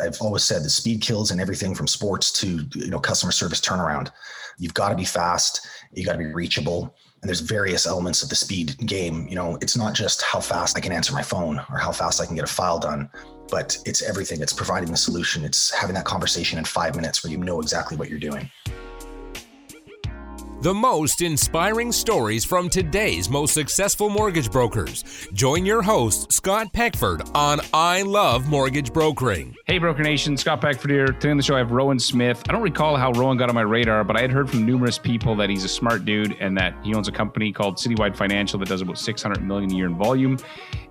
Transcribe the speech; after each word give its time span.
I've 0.00 0.20
always 0.20 0.44
said 0.44 0.62
the 0.62 0.70
speed 0.70 1.00
kills 1.00 1.30
and 1.30 1.40
everything 1.40 1.74
from 1.74 1.86
sports 1.86 2.30
to 2.40 2.66
you 2.74 2.90
know 2.90 3.00
customer 3.00 3.32
service 3.32 3.60
turnaround. 3.60 4.10
You've 4.58 4.74
got 4.74 4.90
to 4.90 4.94
be 4.94 5.04
fast, 5.04 5.66
you 5.92 6.04
got 6.04 6.12
to 6.12 6.18
be 6.18 6.26
reachable, 6.26 6.94
and 7.22 7.28
there's 7.28 7.40
various 7.40 7.86
elements 7.86 8.22
of 8.22 8.28
the 8.28 8.36
speed 8.36 8.76
game. 8.86 9.26
You 9.28 9.34
know, 9.34 9.58
it's 9.60 9.76
not 9.76 9.94
just 9.94 10.22
how 10.22 10.40
fast 10.40 10.76
I 10.76 10.80
can 10.80 10.92
answer 10.92 11.12
my 11.12 11.22
phone 11.22 11.58
or 11.70 11.78
how 11.78 11.92
fast 11.92 12.20
I 12.20 12.26
can 12.26 12.36
get 12.36 12.44
a 12.44 12.52
file 12.52 12.78
done, 12.78 13.10
but 13.48 13.78
it's 13.86 14.02
everything. 14.02 14.40
It's 14.40 14.52
providing 14.52 14.90
the 14.90 14.96
solution. 14.96 15.44
It's 15.44 15.70
having 15.70 15.94
that 15.94 16.04
conversation 16.04 16.58
in 16.58 16.64
5 16.64 16.96
minutes 16.96 17.24
where 17.24 17.30
you 17.32 17.38
know 17.38 17.60
exactly 17.60 17.96
what 17.96 18.10
you're 18.10 18.18
doing. 18.18 18.50
The 20.62 20.74
most 20.74 21.22
inspiring 21.22 21.90
stories 21.90 22.44
from 22.44 22.68
today's 22.68 23.30
most 23.30 23.54
successful 23.54 24.10
mortgage 24.10 24.50
brokers. 24.50 25.26
Join 25.32 25.64
your 25.64 25.80
host, 25.80 26.30
Scott 26.30 26.70
Peckford, 26.74 27.22
on 27.34 27.60
I 27.72 28.02
Love 28.02 28.46
Mortgage 28.46 28.92
Brokering. 28.92 29.56
Hey, 29.66 29.78
Broker 29.78 30.02
Nation, 30.02 30.36
Scott 30.36 30.60
Peckford 30.60 30.90
here. 30.90 31.06
Today 31.06 31.30
on 31.30 31.38
the 31.38 31.42
show, 31.42 31.54
I 31.54 31.58
have 31.60 31.72
Rowan 31.72 31.98
Smith. 31.98 32.42
I 32.46 32.52
don't 32.52 32.60
recall 32.60 32.96
how 32.96 33.10
Rowan 33.12 33.38
got 33.38 33.48
on 33.48 33.54
my 33.54 33.62
radar, 33.62 34.04
but 34.04 34.18
I 34.18 34.20
had 34.20 34.30
heard 34.30 34.50
from 34.50 34.66
numerous 34.66 34.98
people 34.98 35.34
that 35.36 35.48
he's 35.48 35.64
a 35.64 35.68
smart 35.68 36.04
dude 36.04 36.36
and 36.40 36.58
that 36.58 36.74
he 36.84 36.94
owns 36.94 37.08
a 37.08 37.12
company 37.12 37.52
called 37.52 37.76
Citywide 37.76 38.14
Financial 38.14 38.58
that 38.58 38.68
does 38.68 38.82
about 38.82 38.98
600 38.98 39.42
million 39.42 39.72
a 39.72 39.74
year 39.74 39.86
in 39.86 39.96
volume 39.96 40.36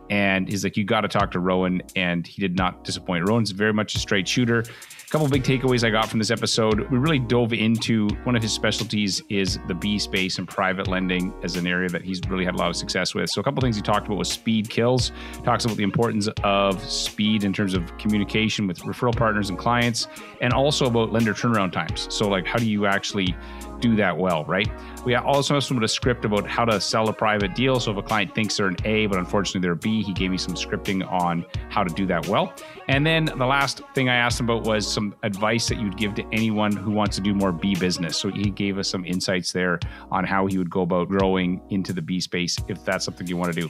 and 0.09 0.49
he's 0.49 0.63
like, 0.63 0.75
"You 0.75 0.83
got 0.83 1.02
to 1.02 1.08
talk 1.08 1.31
to 1.31 1.39
Rowan," 1.39 1.83
and 1.95 2.25
he 2.25 2.41
did 2.41 2.58
not 2.58 2.83
disappoint. 2.83 3.27
Rowan's 3.27 3.52
very 3.52 3.73
much 3.73 3.95
a 3.95 3.99
straight 3.99 4.27
shooter. 4.27 4.63
Couple 5.09 5.27
big 5.27 5.41
takeaways 5.41 5.84
I 5.84 5.90
got 5.90 6.08
from 6.08 6.20
this 6.20 6.30
episode. 6.30 6.88
We 6.91 6.99
really 6.99 7.17
dove 7.17 7.52
into 7.52 8.09
one 8.26 8.36
of 8.36 8.44
his 8.44 8.54
specialties 8.54 9.23
is 9.27 9.58
the 9.67 9.73
B 9.73 9.98
space 9.98 10.38
and 10.38 10.48
private 10.48 10.88
lending 10.88 11.34
as 11.41 11.55
an 11.55 11.66
area 11.66 11.90
that 11.90 12.04
he's 12.04 12.22
really 12.30 12.45
had 12.45 12.54
a 12.54 12.58
lot 12.58 12.70
of 12.70 12.76
success 12.76 13.16
with. 13.16 13.27
So 13.31 13.41
a 13.41 13.44
couple 13.44 13.59
things 13.59 13.76
he 13.76 13.81
talked 13.81 14.05
about 14.05 14.20
was 14.20 14.30
speed 14.30 14.70
kills. 14.70 15.12
Talks 15.44 15.66
about 15.66 15.77
the 15.77 15.84
importance 15.84 16.30
of 16.44 16.80
speed 16.88 17.44
in 17.44 17.53
terms 17.53 17.73
of 17.73 17.98
communication 17.98 18.67
with 18.67 18.77
referral 18.81 19.16
partners 19.16 19.50
and 19.50 19.58
clients, 19.58 20.08
and 20.41 20.53
also 20.53 20.86
about 20.86 21.12
lender 21.12 21.34
turnaround 21.34 21.72
times. 21.72 22.05
So 22.12 22.30
like, 22.30 22.45
how 22.45 22.59
do 22.59 22.70
you 22.70 22.86
actually 22.86 23.36
do 23.80 23.95
that 23.95 24.17
well, 24.17 24.45
right? 24.45 24.69
We 25.05 25.16
also 25.16 25.53
have 25.53 25.63
some 25.63 25.77
of 25.77 25.81
the 25.81 25.88
script 25.88 26.25
about 26.25 26.47
how 26.47 26.66
to 26.66 26.80
sell 26.81 27.09
a 27.09 27.13
private 27.13 27.55
deal. 27.55 27.80
So 27.80 27.91
if 27.91 27.97
a 27.97 28.03
client 28.03 28.36
thinks 28.36 28.58
they're 28.58 28.67
an 28.67 28.77
A, 28.86 29.08
but 29.08 29.17
unfortunately 29.17 29.61
they're 29.61 29.73
a 29.73 29.77
B, 29.77 30.03
he 30.03 30.13
gave 30.13 30.31
me 30.31 30.38
some 30.38 30.55
scripting 30.55 31.09
on 31.09 31.45
how 31.69 31.83
to 31.83 31.94
do 31.94 32.05
that 32.08 32.27
well. 32.27 32.53
And 32.88 33.05
then 33.05 33.25
the 33.25 33.45
last 33.45 33.81
thing 33.94 34.09
I 34.09 34.16
asked 34.16 34.39
him 34.39 34.49
about 34.49 34.66
was 34.66 34.91
some 34.91 35.16
advice 35.23 35.67
that 35.67 35.80
you'd 35.80 35.97
give 35.97 36.16
to 36.16 36.25
anyone 36.31 36.75
who 36.75 36.91
wants 36.91 37.16
to 37.17 37.21
do 37.21 37.33
more 37.33 37.52
B 37.52 37.75
business. 37.75 38.17
So 38.17 38.30
he 38.30 38.49
gave 38.49 38.77
us 38.77 38.89
some 38.89 39.05
insights 39.05 39.52
there 39.52 39.80
on 40.11 40.23
how 40.23 40.47
he 40.47 40.58
would 40.58 40.69
go 40.69 40.81
about 40.81 41.08
growing 41.08 41.61
into 41.69 41.93
the 41.93 42.02
B 42.02 42.19
space 42.19 42.58
if 42.67 42.83
that's 42.83 43.05
something 43.05 43.27
you 43.27 43.38
want 43.38 43.53
to 43.53 43.61
do. 43.61 43.69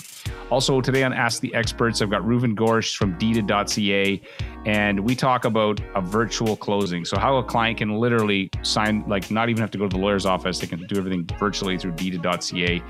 Also, 0.50 0.82
today 0.82 1.04
on 1.04 1.14
Ask 1.14 1.42
the 1.42 1.54
Experts, 1.54 2.02
I've 2.02 2.10
got 2.10 2.24
Reuven 2.24 2.56
Gorsch 2.56 2.96
from 2.96 3.18
Deeded.ca, 3.18 4.22
and 4.66 5.00
we 5.02 5.16
talk 5.16 5.46
about 5.46 5.80
a 5.96 6.02
virtual 6.02 6.56
closing. 6.56 7.06
So 7.06 7.18
how 7.20 7.38
a 7.38 7.44
client 7.44 7.78
can 7.78 7.98
literally 7.98 8.50
sign, 8.62 9.04
like 9.08 9.30
not 9.30 9.50
even 9.50 9.62
have 9.62 9.72
to 9.72 9.78
go 9.78 9.88
to 9.88 9.96
the 9.96 9.99
lawyer's 10.00 10.26
office, 10.26 10.60
they 10.60 10.68
can 10.68 10.86
do 10.88 10.98
everything 10.98 11.28
virtually 11.40 11.78
through 11.78 11.92
Deeded.ca. 11.92 12.82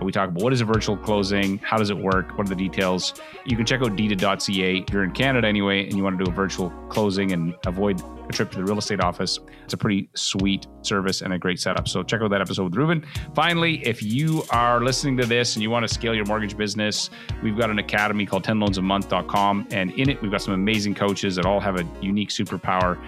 We 0.00 0.12
talk 0.12 0.28
about 0.28 0.42
what 0.42 0.52
is 0.52 0.60
a 0.60 0.64
virtual 0.64 0.96
closing, 0.96 1.58
how 1.58 1.76
does 1.76 1.90
it 1.90 1.96
work, 1.96 2.38
what 2.38 2.46
are 2.46 2.50
the 2.50 2.54
details. 2.54 3.14
You 3.44 3.56
can 3.56 3.66
check 3.66 3.82
out 3.82 3.96
Deeded.ca 3.96 4.78
if 4.78 4.92
you're 4.92 5.04
in 5.04 5.10
Canada 5.10 5.48
anyway, 5.48 5.84
and 5.84 5.96
you 5.96 6.04
want 6.04 6.18
to 6.18 6.24
do 6.24 6.30
a 6.30 6.34
virtual 6.34 6.70
closing 6.88 7.32
and 7.32 7.54
avoid 7.66 8.00
a 8.28 8.32
trip 8.32 8.50
to 8.52 8.58
the 8.58 8.64
real 8.64 8.78
estate 8.78 9.00
office. 9.00 9.40
It's 9.64 9.74
a 9.74 9.76
pretty 9.76 10.08
sweet 10.14 10.66
service 10.82 11.22
and 11.22 11.32
a 11.32 11.38
great 11.38 11.58
setup. 11.58 11.88
So 11.88 12.02
check 12.02 12.20
out 12.20 12.30
that 12.30 12.40
episode 12.40 12.64
with 12.64 12.74
Reuven. 12.74 13.04
Finally, 13.34 13.86
if 13.86 14.02
you 14.02 14.44
are 14.50 14.80
listening 14.80 15.16
to 15.18 15.26
this 15.26 15.56
and 15.56 15.62
you 15.62 15.70
want 15.70 15.88
to 15.88 15.92
scale 15.92 16.14
your 16.14 16.26
mortgage 16.26 16.56
business, 16.56 17.10
we've 17.42 17.58
got 17.58 17.70
an 17.70 17.78
academy 17.78 18.26
called 18.26 18.44
10loansamonth.com. 18.44 19.68
And 19.72 19.90
in 19.92 20.10
it, 20.10 20.20
we've 20.22 20.30
got 20.30 20.42
some 20.42 20.54
amazing 20.54 20.94
coaches 20.94 21.36
that 21.36 21.46
all 21.46 21.60
have 21.60 21.80
a 21.80 21.86
unique 22.00 22.28
superpower 22.30 22.98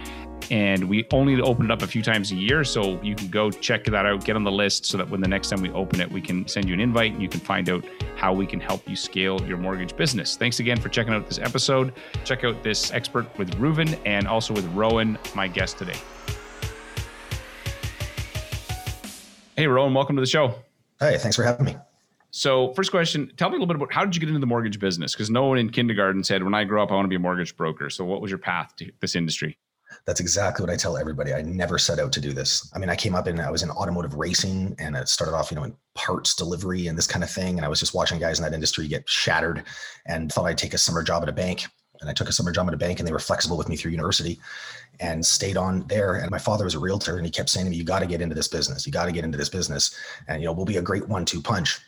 and 0.51 0.89
we 0.89 1.07
only 1.13 1.41
open 1.41 1.67
it 1.67 1.71
up 1.71 1.83
a 1.83 1.87
few 1.87 2.03
times 2.03 2.33
a 2.33 2.35
year 2.35 2.65
so 2.65 3.01
you 3.03 3.15
can 3.15 3.29
go 3.29 3.51
check 3.51 3.85
that 3.85 4.07
out 4.07 4.25
get 4.25 4.37
on 4.37 4.45
the 4.45 4.51
list 4.51 4.85
so 4.85 4.97
that 4.97 5.09
when 5.09 5.21
the 5.21 5.29
next 5.29 5.49
time 5.49 5.61
we 5.61 5.71
open 5.71 6.01
it 6.01 6.11
we 6.11 6.21
can 6.21 6.47
send 6.49 6.69
you 6.69 6.75
an 6.75 6.81
invite 6.81 7.13
and 7.13 7.23
you 7.23 7.29
can 7.29 7.41
find 7.41 7.69
out 7.69 7.85
how 8.17 8.33
we 8.33 8.47
can 8.47 8.61
help 8.61 8.89
you 8.89 8.97
scale 8.97 9.41
your 9.47 9.57
mortgage 9.57 9.97
business 9.97 10.37
thanks 10.37 10.61
again 10.61 10.81
for 10.81 10.89
checking 10.89 11.13
out 11.13 11.27
this 11.27 11.39
episode 11.39 11.93
check 12.25 12.45
out 12.45 12.63
this 12.63 12.93
expert 12.93 13.27
with 13.39 13.51
Reuven 13.57 13.99
and 14.07 14.27
also 14.27 14.55
with 14.55 14.67
Rowan 14.73 15.19
my 15.35 15.49
guest 15.49 15.79
today 15.79 15.99
hey 19.57 19.67
Rowan 19.67 19.95
welcome 19.95 20.17
to 20.17 20.21
the 20.21 20.27
show 20.27 20.55
hey 20.99 21.19
thanks 21.19 21.37
for 21.37 21.43
having 21.43 21.67
me 21.67 21.77
so, 22.33 22.73
first 22.75 22.93
question, 22.93 23.33
tell 23.37 23.49
me 23.51 23.57
a 23.57 23.59
little 23.59 23.67
bit 23.67 23.77
about 23.77 23.93
how 23.93 24.05
did 24.05 24.15
you 24.15 24.21
get 24.21 24.29
into 24.29 24.39
the 24.39 24.47
mortgage 24.47 24.79
business? 24.79 25.13
Because 25.13 25.31
no 25.31 25.47
one 25.47 25.59
in 25.59 25.71
kindergarten 25.71 26.23
said, 26.23 26.45
when 26.45 26.55
I 26.55 26.63
grow 26.63 26.83
up, 26.83 26.93
I 26.93 26.95
want 26.95 27.07
to 27.07 27.09
be 27.09 27.17
a 27.17 27.21
mortgage 27.21 27.57
broker. 27.57 27.91
So, 27.91 28.05
what 28.05 28.21
was 28.21 28.31
your 28.31 28.39
path 28.39 28.77
to 28.77 28.91
this 29.01 29.17
industry? 29.17 29.59
That's 30.07 30.21
exactly 30.21 30.65
what 30.65 30.73
I 30.73 30.77
tell 30.77 30.97
everybody. 30.97 31.35
I 31.35 31.43
never 31.43 31.79
set 31.79 31.99
out 31.99 32.13
to 32.13 32.21
do 32.21 32.33
this. 32.33 32.71
I 32.75 32.79
mean, 32.79 32.91
I 32.91 32.97
came 32.97 33.15
up 33.15 33.27
in, 33.27 33.41
I 33.41 33.51
was 33.51 33.63
in 33.63 33.71
automotive 33.71 34.15
racing 34.15 34.75
and 34.79 34.97
it 34.97 35.09
started 35.09 35.35
off, 35.35 35.51
you 35.51 35.57
know, 35.57 35.65
in 35.65 35.77
parts 35.95 36.35
delivery 36.35 36.87
and 36.87 36.97
this 36.97 37.07
kind 37.07 37.25
of 37.25 37.31
thing. 37.31 37.57
And 37.57 37.65
I 37.65 37.69
was 37.69 37.81
just 37.81 37.95
watching 37.95 38.19
guys 38.19 38.39
in 38.39 38.45
that 38.45 38.55
industry 38.55 38.89
get 38.89 39.09
shattered 39.09 39.65
and 40.07 40.33
thought 40.33 40.47
I'd 40.47 40.59
take 40.59 40.75
a 40.75 40.79
summer 40.79 41.03
job 41.03 41.23
at 41.23 41.29
a 41.29 41.33
bank. 41.33 41.67
And 42.01 42.09
I 42.09 42.15
took 42.15 42.29
a 42.29 42.33
summer 42.33 42.51
job 42.51 42.67
at 42.67 42.75
a 42.75 42.79
bank 42.79 42.99
and 42.99 43.07
they 43.07 43.13
were 43.13 43.19
flexible 43.19 43.59
with 43.59 43.69
me 43.69 43.77
through 43.77 43.91
university 43.91 44.41
and 45.01 45.25
stayed 45.25 45.57
on 45.57 45.87
there. 45.87 46.15
And 46.15 46.31
my 46.31 46.39
father 46.39 46.65
was 46.65 46.75
a 46.75 46.79
realtor 46.79 47.17
and 47.17 47.27
he 47.27 47.31
kept 47.31 47.51
saying 47.51 47.67
to 47.67 47.71
me, 47.71 47.77
you 47.77 47.85
got 47.85 47.99
to 47.99 48.07
get 48.07 48.23
into 48.23 48.35
this 48.35 48.49
business. 48.49 48.87
You 48.87 48.93
got 48.93 49.05
to 49.05 49.13
get 49.13 49.25
into 49.25 49.37
this 49.37 49.51
business. 49.51 49.95
And, 50.27 50.41
you 50.41 50.47
know, 50.47 50.53
we'll 50.53 50.65
be 50.65 50.79
a 50.79 50.83
great 50.83 51.09
one 51.09 51.25
two 51.27 51.43
punch. 51.43 51.79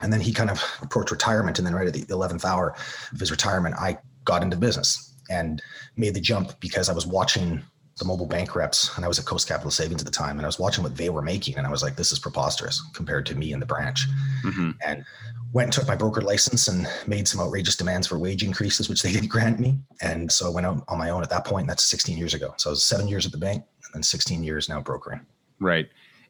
And 0.00 0.12
then 0.12 0.20
he 0.20 0.32
kind 0.32 0.50
of 0.50 0.60
approached 0.82 1.12
retirement. 1.12 1.58
And 1.58 1.66
then 1.66 1.74
right 1.74 1.86
at 1.86 1.94
the 1.94 2.02
11th 2.02 2.44
hour 2.44 2.74
of 3.12 3.20
his 3.20 3.30
retirement, 3.30 3.76
I 3.76 3.98
got 4.24 4.42
into 4.42 4.56
business 4.56 5.11
and 5.32 5.62
made 5.96 6.14
the 6.14 6.20
jump 6.20 6.60
because 6.60 6.88
I 6.88 6.92
was 6.92 7.06
watching 7.06 7.62
the 7.98 8.04
mobile 8.04 8.26
bank 8.26 8.54
reps 8.54 8.94
and 8.96 9.04
I 9.04 9.08
was 9.08 9.18
at 9.18 9.24
Coast 9.24 9.48
Capital 9.48 9.70
Savings 9.70 10.00
at 10.00 10.06
the 10.06 10.12
time 10.12 10.38
and 10.38 10.42
I 10.42 10.48
was 10.48 10.58
watching 10.58 10.82
what 10.82 10.96
they 10.96 11.08
were 11.10 11.22
making 11.22 11.56
and 11.56 11.66
I 11.66 11.70
was 11.70 11.82
like, 11.82 11.96
this 11.96 12.12
is 12.12 12.18
preposterous 12.18 12.82
compared 12.94 13.26
to 13.26 13.34
me 13.34 13.52
in 13.52 13.60
the 13.60 13.66
branch. 13.66 14.06
Mm-hmm. 14.44 14.70
And 14.84 15.04
went 15.52 15.66
and 15.66 15.72
took 15.72 15.86
my 15.86 15.94
broker 15.94 16.22
license 16.22 16.68
and 16.68 16.86
made 17.06 17.28
some 17.28 17.40
outrageous 17.40 17.76
demands 17.76 18.06
for 18.06 18.18
wage 18.18 18.42
increases, 18.42 18.88
which 18.88 19.02
they 19.02 19.12
didn't 19.16 19.28
grant 19.28 19.60
me. 19.60 19.78
And 20.00 20.32
so 20.32 20.46
I 20.46 20.50
went 20.50 20.66
out 20.66 20.84
on 20.88 20.98
my 20.98 21.10
own 21.10 21.22
at 21.22 21.30
that 21.30 21.44
point. 21.44 21.64
And 21.64 21.70
that's 21.70 21.84
16 21.84 22.16
years 22.16 22.34
ago. 22.34 22.54
So 22.56 22.70
I 22.70 22.72
was 22.72 22.84
seven 22.84 23.08
years 23.08 23.26
at 23.26 23.32
the 23.32 23.38
bank 23.38 23.62
and 23.84 23.94
then 23.94 24.02
16 24.02 24.42
years 24.42 24.68
now 24.68 24.80
brokering. 24.80 25.20
Right. 25.60 25.88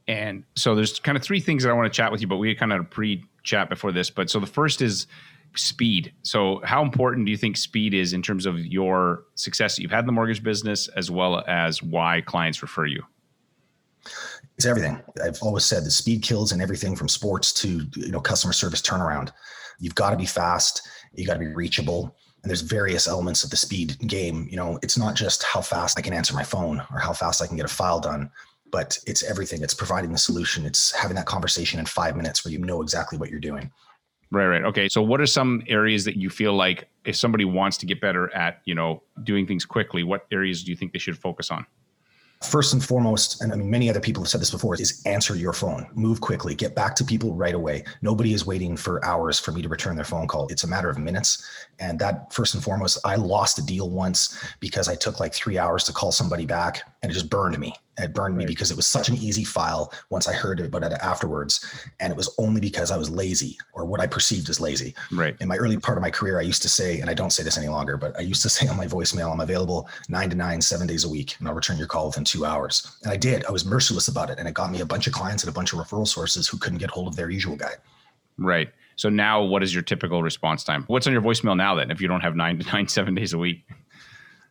And 0.09 0.43
so 0.57 0.75
there's 0.75 0.99
kind 0.99 1.17
of 1.17 1.23
three 1.23 1.41
things 1.41 1.63
that 1.63 1.71
I 1.71 1.73
want 1.75 1.93
to 1.93 1.97
chat 1.97 2.11
with 2.11 2.21
you, 2.21 2.27
but 2.27 2.39
we 2.39 2.55
kind 2.57 2.73
of 2.73 2.91
pre 2.91 3.25
chat 3.45 3.69
before 3.69 3.93
this. 3.93 4.11
But 4.11 4.31
so 4.31 4.41
the 4.41 4.47
first 4.47 4.83
is 4.83 5.07
speed. 5.57 6.13
So, 6.23 6.61
how 6.65 6.83
important 6.83 7.27
do 7.27 7.31
you 7.31 7.37
think 7.37 7.57
speed 7.57 7.95
is 7.95 8.13
in 8.13 8.23
terms 8.23 8.47
of 8.47 8.59
your 8.65 9.25
success 9.35 9.77
that 9.77 9.83
you've 9.83 9.91
had 9.91 10.01
in 10.01 10.07
the 10.07 10.13
mortgage 10.13 10.43
business, 10.43 10.89
as 10.89 11.11
well 11.11 11.45
as 11.47 11.83
why 11.83 12.21
clients 12.23 12.63
refer 12.63 12.87
you? 12.87 13.03
It's 14.57 14.67
everything. 14.67 15.01
I've 15.25 15.43
always 15.43 15.65
said 15.65 15.85
the 15.85 15.91
speed 15.91 16.23
kills 16.23 16.53
and 16.53 16.61
everything 16.61 16.97
from 16.97 17.09
sports 17.09 17.53
to 17.55 17.87
you 17.97 18.11
know 18.11 18.21
customer 18.21 18.53
service 18.53 18.83
turnaround. 18.83 19.31
You've 19.79 19.95
got 19.95 20.11
to 20.11 20.17
be 20.17 20.27
fast. 20.27 20.87
You 21.15 21.27
got 21.27 21.35
to 21.35 21.41
be 21.41 21.49
reachable. 21.49 22.17
And 22.43 22.51
there's 22.51 22.61
various 22.61 23.07
elements 23.07 23.45
of 23.45 23.51
the 23.51 23.57
speed 23.57 23.97
game. 24.07 24.49
You 24.51 24.57
know, 24.57 24.79
it's 24.83 24.99
not 24.99 25.15
just 25.15 25.45
how 25.45 25.61
fast 25.61 25.99
I 25.99 26.03
can 26.03 26.13
answer 26.13 26.35
my 26.35 26.43
phone 26.43 26.83
or 26.93 26.99
how 26.99 27.13
fast 27.13 27.41
I 27.41 27.47
can 27.47 27.57
get 27.57 27.67
a 27.67 27.69
file 27.69 28.01
done, 28.01 28.31
but 28.73 28.99
it's 29.07 29.23
everything. 29.23 29.63
It's 29.63 29.75
providing 29.75 30.11
the 30.11 30.19
solution. 30.19 30.67
It's 30.67 30.91
having 30.91 31.15
that 31.17 31.27
conversation 31.27 31.79
in 31.79 31.87
five 31.87 32.17
minutes 32.17 32.45
where 32.45 32.51
you 32.51 32.59
know 32.59 32.83
exactly 32.83 33.17
what 33.17 33.31
you're 33.31 33.39
doing. 33.39 33.71
Right, 34.33 34.47
right. 34.47 34.65
Okay. 34.65 34.89
So 34.89 35.03
what 35.03 35.21
are 35.21 35.27
some 35.27 35.63
areas 35.69 36.07
that 36.07 36.17
you 36.17 36.31
feel 36.31 36.55
like 36.55 36.89
if 37.05 37.17
somebody 37.17 37.45
wants 37.45 37.77
to 37.77 37.87
get 37.87 38.01
better 38.01 38.35
at, 38.35 38.63
you 38.65 38.75
know, 38.75 39.03
doing 39.25 39.47
things 39.47 39.67
quickly, 39.67 40.05
what 40.05 40.27
areas 40.33 40.65
do 40.65 40.71
you 40.71 40.77
think 40.77 40.95
they 40.95 40.99
should 40.99 41.19
focus 41.19 41.51
on? 41.51 41.67
First 42.43 42.73
and 42.73 42.83
foremost, 42.83 43.43
and 43.43 43.53
I 43.53 43.57
mean, 43.57 43.71
many 43.71 43.91
other 43.91 44.01
people 44.01 44.23
have 44.23 44.31
said 44.31 44.41
this 44.41 44.51
before, 44.51 44.75
is 44.75 45.03
answer 45.05 45.37
your 45.37 45.53
phone. 45.53 45.87
Move 45.93 46.23
quickly. 46.23 46.55
Get 46.55 46.75
back 46.75 46.97
to 46.97 47.05
people 47.05 47.35
right 47.35 47.55
away. 47.55 47.85
Nobody 48.01 48.33
is 48.33 48.47
waiting 48.47 48.75
for 48.75 49.05
hours 49.05 49.39
for 49.39 49.53
me 49.53 49.61
to 49.61 49.69
return 49.69 49.97
their 49.97 50.05
phone 50.05 50.27
call. 50.27 50.49
It's 50.49 50.65
a 50.65 50.67
matter 50.67 50.89
of 50.89 50.99
minutes. 50.99 51.47
And 51.79 51.99
that, 51.99 52.33
first 52.33 52.55
and 52.55 52.65
foremost, 52.65 52.99
I 53.05 53.17
lost 53.17 53.59
a 53.59 53.67
deal 53.67 53.91
once 53.91 54.43
because 54.61 54.89
I 54.89 54.97
took 54.97 55.21
like 55.21 55.35
three 55.35 55.59
hours 55.59 55.85
to 55.85 55.93
call 55.93 56.11
somebody 56.11 56.47
back 56.47 56.83
and 57.03 57.11
it 57.11 57.15
just 57.15 57.29
burned 57.29 57.59
me. 57.59 57.75
It 57.99 58.15
burned 58.15 58.37
me 58.37 58.47
because 58.47 58.71
it 58.71 58.77
was 58.77 58.87
such 58.87 59.09
an 59.09 59.17
easy 59.17 59.45
file 59.45 59.93
once 60.11 60.29
I 60.29 60.33
heard 60.33 60.61
about 60.61 60.85
it 60.85 60.93
afterwards. 60.93 61.65
And 62.01 62.13
it 62.13 62.17
was 62.17 62.33
only 62.39 62.61
because 62.61 62.91
I 62.91 62.97
was 62.97 63.11
lazy 63.11 63.59
or 63.75 63.85
what 63.85 64.01
I 64.01 64.07
perceived 64.07 64.49
as 64.49 64.61
lazy. 64.61 64.95
Right. 65.11 65.37
In 65.41 65.49
my 65.49 65.57
early 65.57 65.77
part 65.77 65.99
of 65.99 66.03
my 66.03 66.11
career, 66.11 66.39
I 66.39 66.43
used 66.43 66.63
to 66.63 66.69
say, 66.69 67.01
and 67.01 67.11
I 67.11 67.15
don't 67.15 67.31
say 67.31 67.43
this 67.43 67.59
any 67.59 67.69
longer, 67.69 67.97
but 67.97 68.17
I 68.17 68.23
used 68.23 68.43
to 68.43 68.49
say 68.49 68.69
on 68.69 68.77
my 68.77 68.87
voicemail, 68.87 69.33
I'm 69.33 69.41
available 69.41 69.89
nine 70.09 70.31
to 70.31 70.37
nine, 70.37 70.61
seven 70.61 70.87
days 70.87 71.05
a 71.05 71.09
week, 71.09 71.37
and 71.39 71.49
I'll 71.49 71.55
return 71.55 71.77
your 71.77 71.89
call 71.89 72.07
within 72.07 72.25
two 72.25 72.47
hours. 72.47 72.97
And 73.03 73.13
I 73.13 73.17
did. 73.17 73.45
I 73.47 73.51
was 73.51 73.65
merciless 73.67 74.09
about 74.09 74.31
it. 74.31 74.39
And 74.39 74.47
it 74.47 74.55
got 74.55 74.71
me 74.71 74.81
a 74.81 74.87
bunch 74.87 75.07
of 75.09 75.13
clients 75.13 75.43
and 75.43 75.51
a 75.51 75.55
bunch 75.55 75.73
of 75.73 75.81
referral 75.81 76.07
sources 76.07 76.49
who 76.49 76.59
couldn't 76.59 76.79
get 76.79 76.91
hold 76.91 77.09
of 77.09 77.17
their 77.17 77.31
usual 77.31 77.57
guy. 77.57 77.73
Right. 78.39 78.71
So 78.97 79.09
now 79.09 79.43
what 79.43 79.63
is 79.63 79.75
your 79.75 79.83
typical 79.83 80.23
response 80.23 80.63
time? 80.63 80.85
What's 80.87 81.07
on 81.07 81.13
your 81.13 81.23
voicemail 81.23 81.57
now 81.57 81.75
then 81.75 81.91
if 81.91 82.01
you 82.01 82.09
don't 82.09 82.21
have 82.21 82.37
nine 82.37 82.59
to 82.59 82.67
nine, 82.73 82.89
seven 82.89 83.15
days 83.15 83.33
a 83.33 83.39
week? 83.39 83.67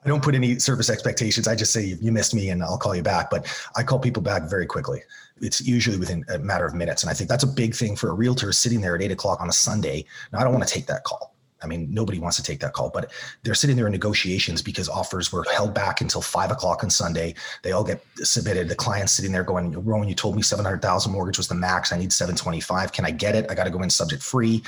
I 0.04 0.10
don't 0.10 0.24
put 0.24 0.34
any 0.34 0.58
service 0.58 0.90
expectations. 0.90 1.48
I 1.48 1.56
just 1.56 1.72
say 1.72 1.98
you 2.02 2.12
missed 2.12 2.34
me 2.34 2.50
and 2.50 2.64
I'll 2.64 2.78
call 2.78 2.96
you 2.96 3.04
back. 3.04 3.30
But 3.30 3.48
I 3.76 3.84
call 3.84 4.00
people 4.00 4.24
back 4.24 4.50
very 4.50 4.66
quickly. 4.66 5.02
It's 5.42 5.62
usually 5.62 5.98
within 5.98 6.26
a 6.34 6.40
matter 6.40 6.66
of 6.66 6.74
minutes. 6.74 7.04
And 7.04 7.10
I 7.10 7.14
think 7.14 7.30
that's 7.30 7.44
a 7.44 7.48
big 7.48 7.76
thing 7.76 7.96
for 7.96 8.10
a 8.10 8.14
realtor 8.14 8.52
sitting 8.52 8.82
there 8.82 8.96
at 8.96 9.02
eight 9.02 9.12
o'clock 9.12 9.42
on 9.42 9.50
a 9.50 9.54
Sunday. 9.54 10.06
Now, 10.32 10.40
I 10.40 10.44
don't 10.44 10.54
want 10.54 10.68
to 10.68 10.74
take 10.74 10.88
that 10.88 11.04
call. 11.04 11.36
I 11.64 11.68
mean, 11.68 11.88
nobody 11.94 12.20
wants 12.20 12.38
to 12.38 12.44
take 12.44 12.60
that 12.62 12.74
call, 12.74 12.90
but 12.90 13.12
they're 13.44 13.54
sitting 13.54 13.76
there 13.76 13.86
in 13.86 13.92
negotiations 13.92 14.64
because 14.64 14.90
offers 14.90 15.32
were 15.32 15.46
held 15.54 15.76
back 15.76 16.02
until 16.02 16.22
five 16.22 16.50
o'clock 16.50 16.84
on 16.84 16.90
Sunday. 16.90 17.36
They 17.62 17.72
all 17.72 17.84
get 17.84 18.04
submitted. 18.16 18.68
The 18.68 18.76
client's 18.76 19.14
sitting 19.14 19.32
there 19.32 19.44
going, 19.44 19.72
Rowan, 19.86 20.10
you 20.10 20.16
told 20.16 20.36
me 20.36 20.42
700,000 20.42 21.12
mortgage 21.12 21.38
was 21.38 21.48
the 21.48 21.56
max. 21.56 21.94
I 21.94 22.00
need 22.00 22.12
725. 22.12 22.92
Can 22.92 23.06
I 23.06 23.12
get 23.12 23.36
it? 23.36 23.46
I 23.50 23.54
got 23.54 23.66
to 23.66 23.70
go 23.70 23.84
in 23.84 23.92
subject 23.92 24.24
free. 24.24 24.64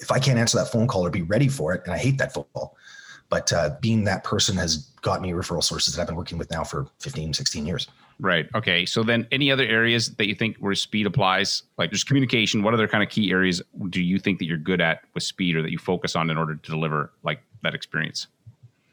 If 0.00 0.10
I 0.10 0.18
can't 0.18 0.38
answer 0.38 0.58
that 0.58 0.70
phone 0.70 0.86
call 0.86 1.06
or 1.06 1.10
be 1.10 1.22
ready 1.22 1.48
for 1.48 1.72
it, 1.72 1.82
and 1.86 1.94
I 1.94 1.98
hate 1.98 2.18
that 2.18 2.34
phone 2.34 2.44
call, 2.52 2.76
but 3.28 3.52
uh, 3.52 3.70
being 3.80 4.04
that 4.04 4.24
person 4.24 4.56
has 4.56 4.88
got 5.02 5.20
me 5.20 5.30
referral 5.30 5.62
sources 5.62 5.94
that 5.94 6.02
I've 6.02 6.06
been 6.06 6.16
working 6.16 6.38
with 6.38 6.50
now 6.50 6.64
for 6.64 6.86
15, 7.00 7.32
16 7.32 7.66
years. 7.66 7.88
Right. 8.18 8.48
Okay. 8.54 8.86
So 8.86 9.02
then 9.02 9.26
any 9.30 9.50
other 9.50 9.64
areas 9.64 10.14
that 10.14 10.26
you 10.26 10.34
think 10.34 10.56
where 10.56 10.74
speed 10.74 11.06
applies, 11.06 11.64
like 11.76 11.90
just 11.90 12.06
communication, 12.06 12.62
what 12.62 12.72
other 12.72 12.88
kind 12.88 13.02
of 13.02 13.10
key 13.10 13.30
areas 13.30 13.60
do 13.90 14.00
you 14.00 14.18
think 14.18 14.38
that 14.38 14.46
you're 14.46 14.56
good 14.56 14.80
at 14.80 15.02
with 15.14 15.22
speed 15.22 15.54
or 15.54 15.62
that 15.62 15.70
you 15.70 15.78
focus 15.78 16.16
on 16.16 16.30
in 16.30 16.38
order 16.38 16.54
to 16.54 16.70
deliver 16.70 17.12
like 17.24 17.40
that 17.62 17.74
experience? 17.74 18.26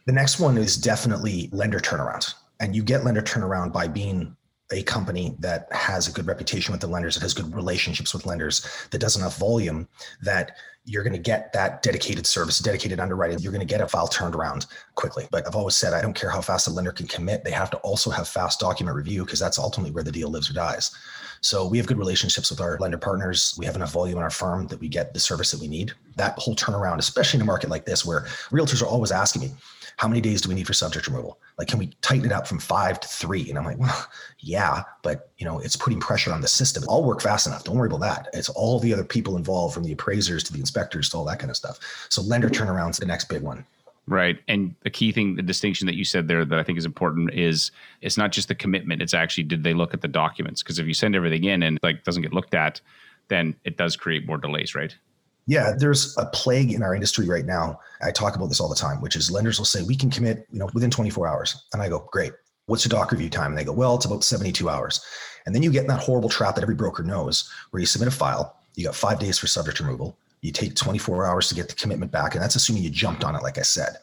The 0.06 0.12
next 0.12 0.40
one 0.40 0.58
is 0.58 0.76
definitely 0.76 1.50
lender 1.54 1.80
turnaround. 1.80 2.34
And 2.60 2.76
you 2.76 2.84
get 2.84 3.06
lender 3.06 3.22
turnaround 3.22 3.72
by 3.72 3.88
being 3.88 4.36
a 4.74 4.84
company 4.84 5.36
that 5.40 5.72
has 5.72 6.08
a 6.08 6.12
good 6.12 6.28
reputation 6.28 6.72
with 6.72 6.82
the 6.82 6.88
lenders, 6.88 7.16
that 7.16 7.22
has 7.22 7.34
good 7.34 7.54
relationships 7.56 8.14
with 8.14 8.26
lenders, 8.26 8.66
that 8.92 8.98
does 8.98 9.16
enough 9.16 9.38
volume 9.38 9.88
that 10.22 10.58
you're 10.86 11.04
going 11.04 11.14
to 11.16 11.20
get 11.20 11.54
that 11.54 11.82
dedicated 11.82 12.26
service, 12.26 12.60
dedicated 12.60 13.00
underwriting. 13.00 13.40
You're 13.40 13.54
going 13.54 13.66
to 13.66 13.72
get 13.72 13.80
a 13.80 13.88
file 13.88 14.08
turned 14.08 14.36
around 14.36 14.66
quickly. 14.96 15.28
But 15.32 15.48
I've 15.48 15.56
always 15.56 15.78
said, 15.78 15.94
I 15.94 16.02
don't 16.02 16.16
care 16.16 16.30
how 16.30 16.42
fast 16.42 16.68
a 16.68 16.72
lender 16.72 16.92
can 16.92 17.08
commit. 17.08 17.46
They 17.46 17.52
have 17.52 17.70
to 17.72 17.78
also 17.78 18.10
have 18.10 18.28
fast 18.28 18.60
document 18.60 18.98
review 18.98 19.24
because 19.24 19.40
that's 19.40 19.58
ultimately 19.58 19.92
where 19.92 20.04
the 20.04 20.12
deal 20.12 20.30
lives 20.30 20.50
or 20.50 20.54
dies. 20.54 20.92
So 21.40 21.68
we 21.68 21.78
have 21.78 21.88
good 21.88 21.98
relationships 21.98 22.50
with 22.50 22.60
our 22.60 22.78
lender 22.80 22.98
partners. 22.98 23.56
We 23.58 23.66
have 23.66 23.76
enough 23.76 23.94
volume 23.94 24.18
in 24.18 24.24
our 24.24 24.30
firm 24.30 24.68
that 24.68 24.80
we 24.80 24.90
get 24.90 25.14
the 25.14 25.20
service 25.22 25.52
that 25.52 25.62
we 25.62 25.68
need. 25.68 25.94
That 26.18 26.38
whole 26.38 26.56
turnaround, 26.56 26.98
especially 26.98 27.38
in 27.38 27.44
a 27.44 27.46
market 27.46 27.70
like 27.70 27.86
this 27.86 28.06
where 28.06 28.22
realtors 28.52 28.82
are 28.82 28.88
always 28.88 29.12
asking 29.12 29.44
me, 29.44 29.52
how 29.98 30.08
many 30.08 30.20
days 30.22 30.42
do 30.42 30.50
we 30.50 30.56
need 30.56 30.68
for 30.68 30.74
subject 30.74 31.08
removal? 31.08 31.40
Like, 31.58 31.68
can 31.68 31.80
we 31.80 31.92
tighten 32.02 32.26
it 32.26 32.32
up 32.32 32.48
from 32.48 32.60
five 32.60 33.00
to 33.00 33.08
three? 33.08 33.48
And 33.50 33.58
I'm 33.58 33.66
like, 33.66 33.80
well, 33.80 34.08
yeah, 34.40 34.84
but 35.02 35.32
you 35.38 35.46
know, 35.46 35.60
it's 35.60 35.76
putting 35.76 36.00
pressure 36.00 36.32
on 36.32 36.42
the 36.42 36.48
system. 36.48 36.84
I'll 36.90 37.04
work 37.04 37.22
fast 37.22 37.48
enough. 37.48 37.64
Don't 37.64 37.78
worry 37.78 37.88
about 37.88 38.02
that. 38.02 38.28
It's 38.34 38.50
all 38.50 38.80
the 38.80 38.94
other 38.94 39.04
people 39.04 39.38
involved, 39.38 39.74
from 39.74 39.84
the 39.84 39.92
appraisers 39.92 40.44
to 40.46 40.54
the 40.54 40.60
inspectors 40.60 41.10
to 41.10 41.18
all 41.18 41.26
that 41.26 41.40
kind 41.40 41.50
of 41.50 41.58
stuff. 41.58 41.80
So 42.10 42.22
lender 42.22 42.50
turnaround's 42.50 42.98
the 42.98 43.06
next 43.06 43.26
big 43.30 43.42
one. 43.42 43.66
Right. 44.06 44.40
And 44.48 44.76
the 44.82 44.90
key 44.90 45.12
thing, 45.12 45.36
the 45.36 45.42
distinction 45.42 45.88
that 45.88 45.96
you 45.96 46.04
said 46.04 46.28
there 46.28 46.44
that 46.44 46.60
I 46.60 46.64
think 46.64 46.78
is 46.78 46.86
important 46.86 47.34
is 47.34 47.72
it's 48.02 48.18
not 48.18 48.32
just 48.34 48.50
the 48.50 48.56
commitment. 48.56 49.02
It's 49.02 49.14
actually 49.14 49.46
did 49.46 49.64
they 49.64 49.74
look 49.74 49.94
at 49.94 50.02
the 50.02 50.10
documents? 50.10 50.62
Because 50.62 50.78
if 50.78 50.88
you 50.88 50.94
send 50.94 51.16
everything 51.16 51.46
in 51.46 51.64
and 51.64 51.80
like 51.82 52.04
doesn't 52.04 52.22
get 52.22 52.34
looked 52.34 52.54
at, 52.54 52.82
then 53.30 53.56
it 53.64 53.78
does 53.78 53.96
create 53.96 54.28
more 54.28 54.38
delays, 54.38 54.76
right? 54.76 54.96
Yeah, 55.46 55.74
there's 55.78 56.18
a 56.18 56.26
plague 56.28 56.72
in 56.72 56.84
our 56.84 56.96
industry 56.96 57.28
right 57.28 57.46
now. 57.46 57.80
I 58.02 58.12
talk 58.12 58.36
about 58.36 58.48
this 58.48 58.62
all 58.62 58.70
the 58.70 58.76
time, 58.76 59.02
which 59.02 59.16
is 59.16 59.30
lenders 59.30 59.60
will 59.60 59.66
say 59.66 59.84
we 59.84 59.96
can 59.96 60.10
commit, 60.10 60.48
you 60.52 60.60
know, 60.60 60.70
within 60.74 60.90
24 60.90 61.28
hours. 61.28 61.66
And 61.74 61.82
I 61.82 61.90
go, 61.90 62.08
"Great. 62.12 62.32
What's 62.68 62.86
your 62.86 62.90
doc 62.90 63.12
review 63.12 63.30
time?" 63.30 63.52
And 63.52 63.58
they 63.58 63.66
go, 63.66 63.74
"Well, 63.74 63.96
it's 63.96 64.06
about 64.06 64.24
72 64.24 64.70
hours." 64.70 65.02
And 65.46 65.54
then 65.54 65.62
you 65.62 65.72
get 65.72 65.82
in 65.82 65.88
that 65.88 66.00
horrible 66.00 66.30
trap 66.30 66.56
that 66.56 66.62
every 66.62 66.76
broker 66.76 67.04
knows 67.04 67.50
where 67.72 67.82
you 67.82 67.86
submit 67.86 68.08
a 68.08 68.12
file, 68.12 68.56
you 68.76 68.86
got 68.86 68.96
5 68.96 69.20
days 69.20 69.38
for 69.38 69.48
subject 69.48 69.82
removal, 69.82 70.18
you 70.42 70.54
take 70.54 70.76
24 70.76 71.26
hours 71.26 71.50
to 71.50 71.56
get 71.56 71.68
the 71.68 71.76
commitment 71.76 72.14
back, 72.14 72.36
and 72.36 72.42
that's 72.42 72.56
assuming 72.56 72.84
you 72.84 72.90
jumped 72.90 73.26
on 73.26 73.36
it 73.36 73.44
like 73.44 73.58
I 73.58 73.64
said. 73.64 73.98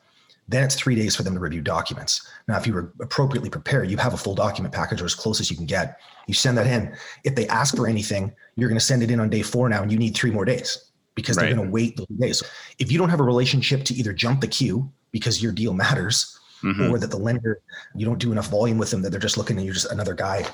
Then 0.46 0.62
it's 0.62 0.74
3 0.74 0.94
days 0.94 1.16
for 1.16 1.22
them 1.22 1.32
to 1.32 1.40
review 1.40 1.62
documents. 1.62 2.28
Now, 2.48 2.58
if 2.58 2.66
you 2.66 2.74
were 2.74 2.92
appropriately 3.00 3.48
prepared, 3.48 3.90
you 3.90 3.96
have 3.96 4.12
a 4.12 4.18
full 4.18 4.34
document 4.34 4.74
package 4.74 5.00
or 5.00 5.06
as 5.06 5.14
close 5.14 5.40
as 5.40 5.50
you 5.50 5.56
can 5.56 5.64
get. 5.64 5.98
You 6.26 6.34
send 6.34 6.58
that 6.58 6.66
in. 6.66 6.94
If 7.24 7.34
they 7.34 7.48
ask 7.48 7.74
for 7.74 7.86
anything, 7.86 8.32
you're 8.56 8.68
going 8.68 8.78
to 8.78 8.84
send 8.84 9.02
it 9.02 9.10
in 9.10 9.20
on 9.20 9.30
day 9.30 9.42
4 9.42 9.70
now 9.70 9.82
and 9.82 9.90
you 9.90 9.96
need 9.96 10.14
3 10.14 10.30
more 10.30 10.44
days 10.44 10.89
because 11.20 11.36
they're 11.36 11.54
going 11.54 11.66
to 11.66 11.70
wait 11.70 11.96
those 11.96 12.06
days. 12.18 12.42
If 12.78 12.90
you 12.90 12.98
don't 12.98 13.10
have 13.10 13.20
a 13.20 13.24
relationship 13.24 13.84
to 13.84 13.94
either 13.94 14.12
jump 14.12 14.40
the 14.40 14.48
queue 14.48 14.90
because 15.12 15.42
your 15.42 15.52
deal 15.52 15.74
matters, 15.74 16.38
mm-hmm. 16.62 16.90
or 16.90 16.98
that 16.98 17.10
the 17.10 17.16
lender 17.16 17.60
you 17.94 18.06
don't 18.06 18.18
do 18.18 18.32
enough 18.32 18.48
volume 18.48 18.78
with 18.78 18.90
them 18.90 19.02
that 19.02 19.10
they're 19.10 19.20
just 19.20 19.36
looking 19.36 19.56
and 19.56 19.64
you're 19.64 19.74
just 19.74 19.90
another 19.90 20.14
guy 20.14 20.44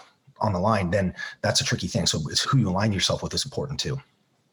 on 0.40 0.52
the 0.52 0.58
line, 0.58 0.90
then 0.90 1.14
that's 1.42 1.60
a 1.60 1.64
tricky 1.64 1.86
thing. 1.86 2.06
So 2.06 2.20
it's 2.28 2.42
who 2.42 2.58
you 2.58 2.68
align 2.68 2.92
yourself 2.92 3.22
with 3.22 3.32
is 3.32 3.44
important 3.44 3.80
too. 3.80 3.98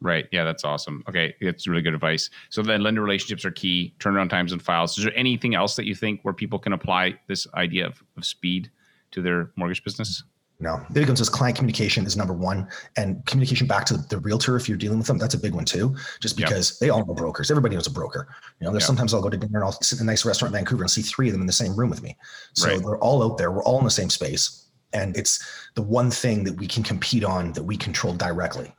Right. 0.02 0.28
Yeah, 0.32 0.44
that's 0.44 0.66
awesome. 0.66 1.04
Okay, 1.08 1.34
that's 1.42 1.68
really 1.68 1.82
good 1.82 1.94
advice. 1.94 2.30
So 2.50 2.62
then 2.62 2.84
lender 2.84 3.02
relationships 3.02 3.46
are 3.46 3.52
key, 3.52 3.94
turnaround 4.00 4.30
times 4.30 4.52
and 4.52 4.62
files. 4.62 4.98
Is 4.98 5.06
there 5.06 5.16
anything 5.16 5.56
else 5.56 5.76
that 5.78 5.86
you 5.86 5.96
think 5.96 6.22
where 6.24 6.34
people 6.34 6.60
can 6.60 6.74
apply 6.74 7.18
this 7.28 7.48
idea 7.54 7.88
of, 7.88 8.04
of 8.18 8.26
speed 8.26 8.70
to 9.12 9.22
their 9.22 9.52
mortgage 9.56 9.84
business? 9.84 10.24
No, 10.60 10.86
big 10.94 11.08
one 11.08 11.18
says 11.18 11.30
client 11.30 11.58
communication 11.58 12.06
is 12.06 12.16
number 12.16 12.34
one, 12.34 12.68
and 12.96 13.26
communication 13.26 13.68
back 13.68 13.86
to 13.86 13.98
the 13.98 14.20
realtor 14.20 14.56
if 14.56 14.70
you're 14.70 14.78
dealing 14.78 14.98
with 14.98 15.08
them. 15.08 15.18
That's 15.18 15.34
a 15.34 15.40
big 15.40 15.54
one 15.54 15.66
too, 15.66 15.96
just 16.22 16.38
because 16.38 16.72
yep. 16.72 16.80
they 16.80 16.90
all 16.90 17.06
know 17.06 17.14
brokers. 17.14 17.52
Everybody 17.52 17.76
knows 17.76 17.88
a 17.88 17.92
broker. 17.92 18.30
You 18.60 18.66
know, 18.66 18.72
there's 18.72 18.84
yep. 18.84 18.88
sometimes 18.88 19.14
I'll 19.14 19.22
go 19.22 19.30
to 19.30 19.36
dinner 19.36 19.60
and 19.60 19.66
I'll 19.66 19.74
sit 19.74 20.00
in 20.00 20.08
a 20.08 20.12
nice 20.12 20.26
restaurant 20.26 20.54
in 20.54 20.60
Vancouver 20.60 20.84
and 20.84 20.92
see 20.92 21.02
three 21.02 21.28
of 21.28 21.34
them 21.34 21.42
in 21.42 21.48
the 21.48 21.54
same 21.54 21.76
room 21.76 21.90
with 21.90 22.02
me. 22.02 22.16
So 22.54 22.70
right. 22.70 22.80
they're 22.80 22.98
all 23.00 23.24
out 23.24 23.38
there. 23.38 23.52
We're 23.52 23.64
all 23.64 23.80
in 23.80 23.84
the 23.84 23.92
same 23.92 24.10
space, 24.10 24.68
and 24.94 25.18
it's 25.18 25.44
the 25.76 25.82
one 25.82 26.10
thing 26.10 26.44
that 26.46 26.56
we 26.56 26.68
can 26.68 26.84
compete 26.84 27.26
on 27.26 27.52
that 27.54 27.64
we 27.64 27.76
control 27.76 28.14
directly. 28.14 28.74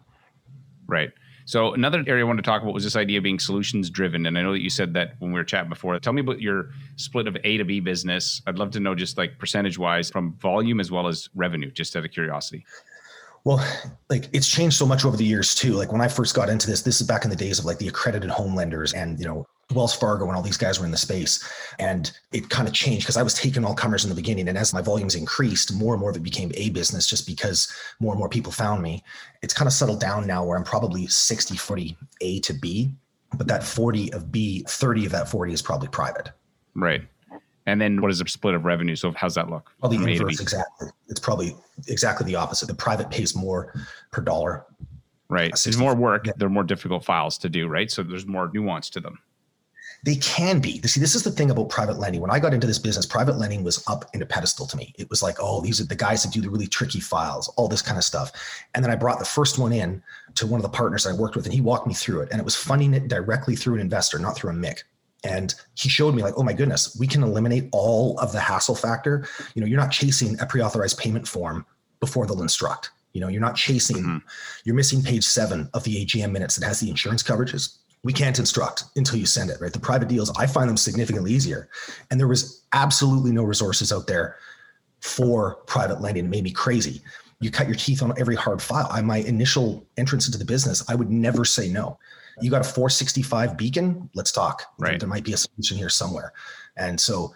Right. 0.86 1.10
So 1.46 1.74
another 1.74 2.02
area 2.06 2.24
I 2.24 2.26
wanted 2.26 2.42
to 2.42 2.50
talk 2.50 2.62
about 2.62 2.72
was 2.72 2.84
this 2.84 2.96
idea 2.96 3.18
of 3.18 3.24
being 3.24 3.38
solutions 3.38 3.90
driven. 3.90 4.26
And 4.26 4.38
I 4.38 4.42
know 4.42 4.52
that 4.52 4.62
you 4.62 4.70
said 4.70 4.94
that 4.94 5.14
when 5.18 5.30
we 5.30 5.38
were 5.38 5.44
chatting 5.44 5.68
before. 5.68 5.98
Tell 5.98 6.12
me 6.12 6.20
about 6.20 6.40
your 6.40 6.70
split 6.96 7.26
of 7.26 7.36
A 7.44 7.58
to 7.58 7.64
B 7.64 7.80
business. 7.80 8.40
I'd 8.46 8.58
love 8.58 8.70
to 8.72 8.80
know 8.80 8.94
just 8.94 9.18
like 9.18 9.38
percentage 9.38 9.78
wise 9.78 10.10
from 10.10 10.34
volume 10.34 10.80
as 10.80 10.90
well 10.90 11.06
as 11.06 11.28
revenue, 11.34 11.70
just 11.70 11.94
out 11.96 12.04
of 12.04 12.10
curiosity. 12.10 12.64
Well, 13.44 13.62
like 14.08 14.30
it's 14.32 14.48
changed 14.48 14.76
so 14.76 14.86
much 14.86 15.04
over 15.04 15.18
the 15.18 15.24
years 15.24 15.54
too. 15.54 15.74
Like 15.74 15.92
when 15.92 16.00
I 16.00 16.08
first 16.08 16.34
got 16.34 16.48
into 16.48 16.66
this, 16.66 16.80
this 16.80 17.02
is 17.02 17.06
back 17.06 17.24
in 17.24 17.30
the 17.30 17.36
days 17.36 17.58
of 17.58 17.66
like 17.66 17.78
the 17.78 17.88
accredited 17.88 18.30
home 18.30 18.54
lenders 18.54 18.94
and, 18.94 19.18
you 19.18 19.26
know, 19.26 19.46
Wells 19.72 19.94
Fargo 19.94 20.26
and 20.26 20.36
all 20.36 20.42
these 20.42 20.56
guys 20.56 20.78
were 20.78 20.86
in 20.86 20.90
the 20.90 20.98
space. 20.98 21.42
And 21.78 22.10
it 22.32 22.50
kind 22.50 22.68
of 22.68 22.74
changed 22.74 23.04
because 23.04 23.16
I 23.16 23.22
was 23.22 23.34
taking 23.34 23.64
all 23.64 23.74
comers 23.74 24.04
in 24.04 24.10
the 24.10 24.16
beginning. 24.16 24.48
And 24.48 24.58
as 24.58 24.74
my 24.74 24.82
volumes 24.82 25.14
increased, 25.14 25.74
more 25.74 25.94
and 25.94 26.00
more 26.00 26.10
of 26.10 26.16
it 26.16 26.22
became 26.22 26.52
a 26.54 26.70
business 26.70 27.06
just 27.06 27.26
because 27.26 27.72
more 28.00 28.12
and 28.12 28.18
more 28.18 28.28
people 28.28 28.52
found 28.52 28.82
me. 28.82 29.02
It's 29.42 29.54
kind 29.54 29.66
of 29.66 29.72
settled 29.72 30.00
down 30.00 30.26
now 30.26 30.44
where 30.44 30.56
I'm 30.56 30.64
probably 30.64 31.06
60 31.06 31.56
40 31.56 31.96
A 32.20 32.40
to 32.40 32.52
B, 32.54 32.90
but 33.34 33.46
that 33.46 33.64
40 33.64 34.12
of 34.12 34.30
B, 34.30 34.64
30 34.68 35.06
of 35.06 35.12
that 35.12 35.28
40 35.28 35.52
is 35.52 35.62
probably 35.62 35.88
private. 35.88 36.30
Right. 36.74 37.02
And 37.66 37.80
then 37.80 38.00
what 38.02 38.10
is 38.10 38.18
the 38.18 38.28
split 38.28 38.54
of 38.54 38.64
revenue? 38.64 38.94
So 38.94 39.12
how's 39.12 39.34
that 39.36 39.48
look? 39.48 39.72
Probably 39.80 40.12
inverse, 40.12 40.40
exactly. 40.40 40.88
It's 41.08 41.20
probably 41.20 41.56
exactly 41.88 42.26
the 42.26 42.36
opposite. 42.36 42.66
The 42.66 42.74
private 42.74 43.10
pays 43.10 43.34
more 43.34 43.72
per 44.10 44.20
dollar. 44.20 44.66
Right. 45.30 45.52
There's 45.64 45.78
more 45.78 45.94
work. 45.94 46.26
They're 46.36 46.50
more 46.50 46.64
difficult 46.64 47.04
files 47.04 47.38
to 47.38 47.48
do, 47.48 47.66
right? 47.66 47.90
So 47.90 48.02
there's 48.02 48.26
more 48.26 48.50
nuance 48.52 48.90
to 48.90 49.00
them. 49.00 49.18
They 50.04 50.16
can 50.16 50.60
be. 50.60 50.82
See, 50.82 51.00
this 51.00 51.14
is 51.14 51.22
the 51.22 51.30
thing 51.30 51.50
about 51.50 51.70
private 51.70 51.98
lending. 51.98 52.20
When 52.20 52.30
I 52.30 52.38
got 52.38 52.52
into 52.52 52.66
this 52.66 52.78
business, 52.78 53.06
private 53.06 53.38
lending 53.38 53.64
was 53.64 53.82
up 53.88 54.04
in 54.12 54.20
a 54.20 54.26
pedestal 54.26 54.66
to 54.66 54.76
me. 54.76 54.94
It 54.98 55.08
was 55.08 55.22
like, 55.22 55.36
oh, 55.40 55.62
these 55.62 55.80
are 55.80 55.86
the 55.86 55.96
guys 55.96 56.22
that 56.22 56.32
do 56.32 56.42
the 56.42 56.50
really 56.50 56.66
tricky 56.66 57.00
files, 57.00 57.48
all 57.56 57.68
this 57.68 57.80
kind 57.80 57.96
of 57.96 58.04
stuff. 58.04 58.30
And 58.74 58.84
then 58.84 58.92
I 58.92 58.96
brought 58.96 59.18
the 59.18 59.24
first 59.24 59.58
one 59.58 59.72
in 59.72 60.02
to 60.34 60.46
one 60.46 60.58
of 60.58 60.62
the 60.62 60.68
partners 60.68 61.06
I 61.06 61.14
worked 61.14 61.36
with, 61.36 61.46
and 61.46 61.54
he 61.54 61.62
walked 61.62 61.86
me 61.86 61.94
through 61.94 62.20
it. 62.20 62.28
And 62.30 62.38
it 62.38 62.44
was 62.44 62.54
funding 62.54 62.92
it 62.92 63.08
directly 63.08 63.56
through 63.56 63.76
an 63.76 63.80
investor, 63.80 64.18
not 64.18 64.36
through 64.36 64.50
a 64.50 64.52
MIC. 64.54 64.84
And 65.24 65.54
he 65.74 65.88
showed 65.88 66.14
me 66.14 66.22
like, 66.22 66.34
oh 66.36 66.42
my 66.42 66.52
goodness, 66.52 66.94
we 67.00 67.06
can 67.06 67.22
eliminate 67.22 67.70
all 67.72 68.18
of 68.18 68.30
the 68.30 68.40
hassle 68.40 68.74
factor. 68.74 69.26
You 69.54 69.62
know, 69.62 69.66
you're 69.66 69.80
not 69.80 69.90
chasing 69.90 70.38
a 70.38 70.44
pre-authorized 70.44 70.98
payment 70.98 71.26
form 71.26 71.64
before 72.00 72.26
they'll 72.26 72.42
instruct. 72.42 72.90
You 73.14 73.22
know, 73.22 73.28
you're 73.28 73.40
not 73.40 73.56
chasing, 73.56 73.96
mm-hmm. 73.96 74.18
you're 74.64 74.74
missing 74.74 75.02
page 75.02 75.24
seven 75.24 75.70
of 75.72 75.84
the 75.84 76.04
AGM 76.04 76.30
minutes 76.32 76.56
that 76.56 76.66
has 76.66 76.80
the 76.80 76.90
insurance 76.90 77.22
coverages 77.22 77.78
we 78.04 78.12
can't 78.12 78.38
instruct 78.38 78.84
until 78.96 79.18
you 79.18 79.26
send 79.26 79.50
it, 79.50 79.60
right? 79.60 79.72
The 79.72 79.80
private 79.80 80.08
deals, 80.08 80.30
I 80.38 80.46
find 80.46 80.68
them 80.68 80.76
significantly 80.76 81.32
easier. 81.32 81.68
And 82.10 82.20
there 82.20 82.28
was 82.28 82.62
absolutely 82.72 83.32
no 83.32 83.42
resources 83.42 83.92
out 83.92 84.06
there 84.06 84.36
for 85.00 85.56
private 85.66 86.00
lending. 86.00 86.26
It 86.26 86.28
made 86.28 86.44
me 86.44 86.50
crazy. 86.50 87.02
You 87.40 87.50
cut 87.50 87.66
your 87.66 87.76
teeth 87.76 88.02
on 88.02 88.12
every 88.18 88.36
hard 88.36 88.62
file. 88.62 88.88
I, 88.90 89.00
my 89.02 89.18
initial 89.18 89.86
entrance 89.96 90.26
into 90.26 90.38
the 90.38 90.44
business, 90.44 90.84
I 90.88 90.94
would 90.94 91.10
never 91.10 91.44
say 91.44 91.68
no. 91.68 91.98
You 92.40 92.50
got 92.50 92.60
a 92.60 92.64
465 92.64 93.56
beacon? 93.56 94.10
Let's 94.14 94.32
talk. 94.32 94.64
Right. 94.78 95.00
There 95.00 95.08
might 95.08 95.24
be 95.24 95.32
a 95.32 95.36
solution 95.36 95.76
here 95.76 95.88
somewhere. 95.88 96.32
And 96.76 97.00
so 97.00 97.34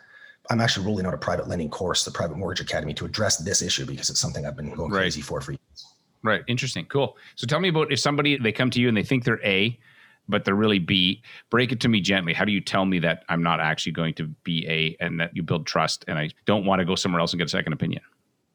I'm 0.51 0.61
actually 0.61 0.87
rolling 0.87 1.07
out 1.07 1.15
a 1.15 1.19
private 1.19 1.49
lending 1.49 1.71
course, 1.71 2.05
the 2.05 2.11
Private 2.11 2.37
Mortgage 2.37 2.61
Academy, 2.61 2.95
to 2.95 3.05
address 3.05 3.37
this 3.39 3.63
issue 3.63 3.87
because 3.87 4.11
it's 4.11 4.21
something 4.21 4.45
I've 4.45 4.57
been 4.57 4.75
going 4.75 4.91
right. 4.91 5.01
crazy 5.01 5.21
for 5.21 5.41
for 5.41 5.53
years. 5.53 5.95
Right. 6.23 6.43
Interesting. 6.49 6.85
Cool. 6.87 7.17
So 7.37 7.47
tell 7.47 7.61
me 7.61 7.69
about 7.69 7.93
if 7.93 8.01
somebody 8.01 8.39
they 8.39 8.53
come 8.53 8.71
to 8.71 8.81
you 8.81 8.89
and 8.89 8.97
they 8.97 9.05
think 9.05 9.25
they're 9.25 9.45
A, 9.45 9.79
but 10.29 10.45
they're 10.45 10.55
really 10.55 10.79
B. 10.79 11.23
Break 11.51 11.73
it 11.73 11.81
to 11.81 11.89
me 11.89 12.01
gently. 12.01 12.33
How 12.33 12.45
do 12.45 12.53
you 12.53 12.61
tell 12.61 12.85
me 12.85 12.99
that 13.01 13.25
I'm 13.29 13.43
not 13.43 13.61
actually 13.61 13.93
going 13.93 14.15
to 14.15 14.25
be 14.45 14.67
A 14.69 14.97
and 15.01 15.19
that 15.21 15.35
you 15.35 15.43
build 15.43 15.67
trust 15.67 16.05
and 16.09 16.19
I 16.19 16.31
don't 16.47 16.65
want 16.65 16.81
to 16.81 16.85
go 16.85 16.95
somewhere 16.95 17.21
else 17.21 17.33
and 17.33 17.39
get 17.39 17.47
a 17.47 17.51
second 17.51 17.73
opinion? 17.73 18.03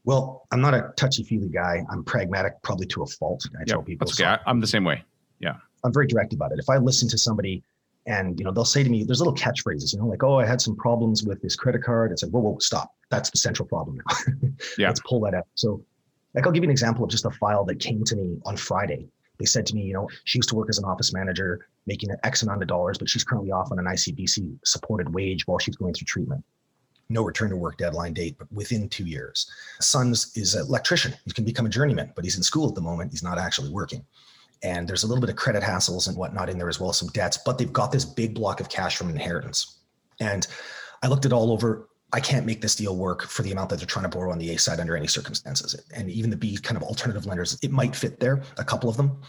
Well, 0.06 0.46
I'm 0.52 0.62
not 0.62 0.74
a 0.74 0.94
touchy 0.98 1.24
feely 1.24 1.50
guy. 1.50 1.84
I'm 1.90 2.04
pragmatic, 2.04 2.62
probably 2.62 2.86
to 2.88 3.04
a 3.04 3.08
fault. 3.08 3.46
I 3.60 3.64
tell 3.64 3.82
people. 3.82 4.06
That's 4.06 4.20
okay. 4.20 4.36
So 4.36 4.42
I'm 4.46 4.60
the 4.60 4.68
same 4.68 4.84
way. 4.84 5.04
Yeah. 5.40 5.56
I'm 5.84 5.94
very 5.94 6.08
direct 6.08 6.34
about 6.34 6.52
it. 6.52 6.60
If 6.60 6.70
I 6.70 6.78
listen 6.78 7.08
to 7.10 7.18
somebody 7.18 7.64
and 8.06 8.38
you 8.38 8.46
know 8.46 8.52
they'll 8.52 8.66
say 8.66 8.84
to 8.84 8.90
me, 8.90 9.04
there's 9.04 9.20
little 9.20 9.34
catchphrases, 9.34 9.94
you 9.94 10.00
know, 10.00 10.08
like, 10.08 10.24
"Oh, 10.24 10.38
I 10.38 10.46
had 10.46 10.60
some 10.60 10.76
problems 10.76 11.24
with 11.24 11.42
this 11.42 11.56
credit 11.56 11.84
card." 11.84 12.12
It's 12.12 12.22
like, 12.22 12.34
"Whoa, 12.34 12.42
whoa, 12.42 12.58
stop! 12.60 12.94
That's 13.10 13.30
the 13.30 13.38
central 13.38 13.68
problem 13.68 13.98
now. 13.98 14.16
yeah. 14.78 14.88
Let's 14.88 15.00
pull 15.08 15.22
that 15.22 15.34
out." 15.34 15.48
So, 15.56 15.82
like, 16.34 16.46
I'll 16.46 16.52
give 16.52 16.64
you 16.64 16.68
an 16.68 16.72
example 16.72 17.06
of 17.06 17.10
just 17.10 17.26
a 17.26 17.32
file 17.32 17.64
that 17.66 17.80
came 17.80 18.04
to 18.04 18.16
me 18.18 18.40
on 18.46 18.58
Friday 18.58 19.08
They 19.40 19.46
said 19.46 19.66
to 19.68 19.76
me, 19.76 19.82
you 19.82 19.94
know, 19.94 20.08
she 20.26 20.38
used 20.38 20.50
to 20.50 20.56
work 20.56 20.70
as 20.70 20.78
an 20.78 20.86
office 20.86 21.14
manager, 21.14 21.68
making 21.88 22.12
an 22.12 22.18
X 22.24 22.44
amount 22.44 22.62
of 22.62 22.68
dollars, 22.68 22.98
but 22.98 23.10
she's 23.10 23.24
currently 23.24 23.52
off 23.52 23.72
on 23.72 23.80
an 23.80 23.86
ICBC 23.86 24.60
supported 24.64 25.14
wage 25.14 25.48
while 25.48 25.58
she's 25.58 25.76
going 25.76 25.94
through 25.94 26.06
treatment. 26.06 26.44
No 27.10 27.24
return 27.24 27.50
to 27.50 27.58
work 27.58 27.78
deadline 27.78 28.14
date, 28.14 28.38
but 28.38 28.52
within 28.52 28.88
two 28.90 29.06
years. 29.06 29.50
Son's 29.80 30.36
is 30.38 30.56
an 30.56 30.66
electrician. 30.66 31.14
He 31.26 31.32
can 31.32 31.46
become 31.46 31.66
a 31.66 31.70
journeyman, 31.70 32.14
but 32.16 32.24
he's 32.24 32.38
in 32.38 32.44
school 32.44 32.70
at 32.70 32.76
the 32.76 32.82
moment. 32.82 33.12
He's 33.12 33.24
not 33.24 33.38
actually 33.38 33.70
working. 33.70 34.06
And 34.64 34.88
there's 34.88 35.04
a 35.04 35.08
little 35.08 35.20
bit 35.20 35.30
of 35.30 35.36
credit 35.36 35.62
hassles 35.62 36.08
and 36.08 36.16
whatnot 36.16 36.50
in 36.50 36.58
there 36.58 36.70
as 36.70 36.80
well, 36.80 36.92
as 36.92 36.98
some 36.98 37.10
debts, 37.10 37.38
but 37.38 37.58
they've 37.58 37.74
got 37.74 37.92
this 37.92 38.06
big 38.06 38.34
block 38.34 38.62
of 38.62 38.70
cash 38.70 38.96
from 38.96 39.10
inheritance. 39.10 39.80
And 40.22 40.48
I 41.02 41.08
looked 41.08 41.26
it 41.26 41.34
all 41.34 41.52
over. 41.52 41.90
I 42.14 42.20
can't 42.20 42.46
make 42.46 42.62
this 42.62 42.76
deal 42.76 42.96
work 42.96 43.24
for 43.24 43.42
the 43.42 43.52
amount 43.52 43.70
that 43.72 43.78
they're 43.78 43.88
trying 43.88 44.10
to 44.10 44.16
borrow 44.16 44.32
on 44.32 44.38
the 44.38 44.52
A 44.52 44.60
side 44.60 44.80
under 44.80 44.96
any 44.96 45.08
circumstances. 45.08 45.76
And 45.96 46.10
even 46.10 46.30
the 46.30 46.38
B 46.38 46.58
kind 46.58 46.78
of 46.78 46.84
alternative 46.84 47.26
lenders, 47.26 47.58
it 47.64 47.72
might 47.72 47.96
fit 47.96 48.20
there, 48.20 48.44
a 48.58 48.64
couple 48.64 48.90
of 48.90 48.98
them. 48.98 49.20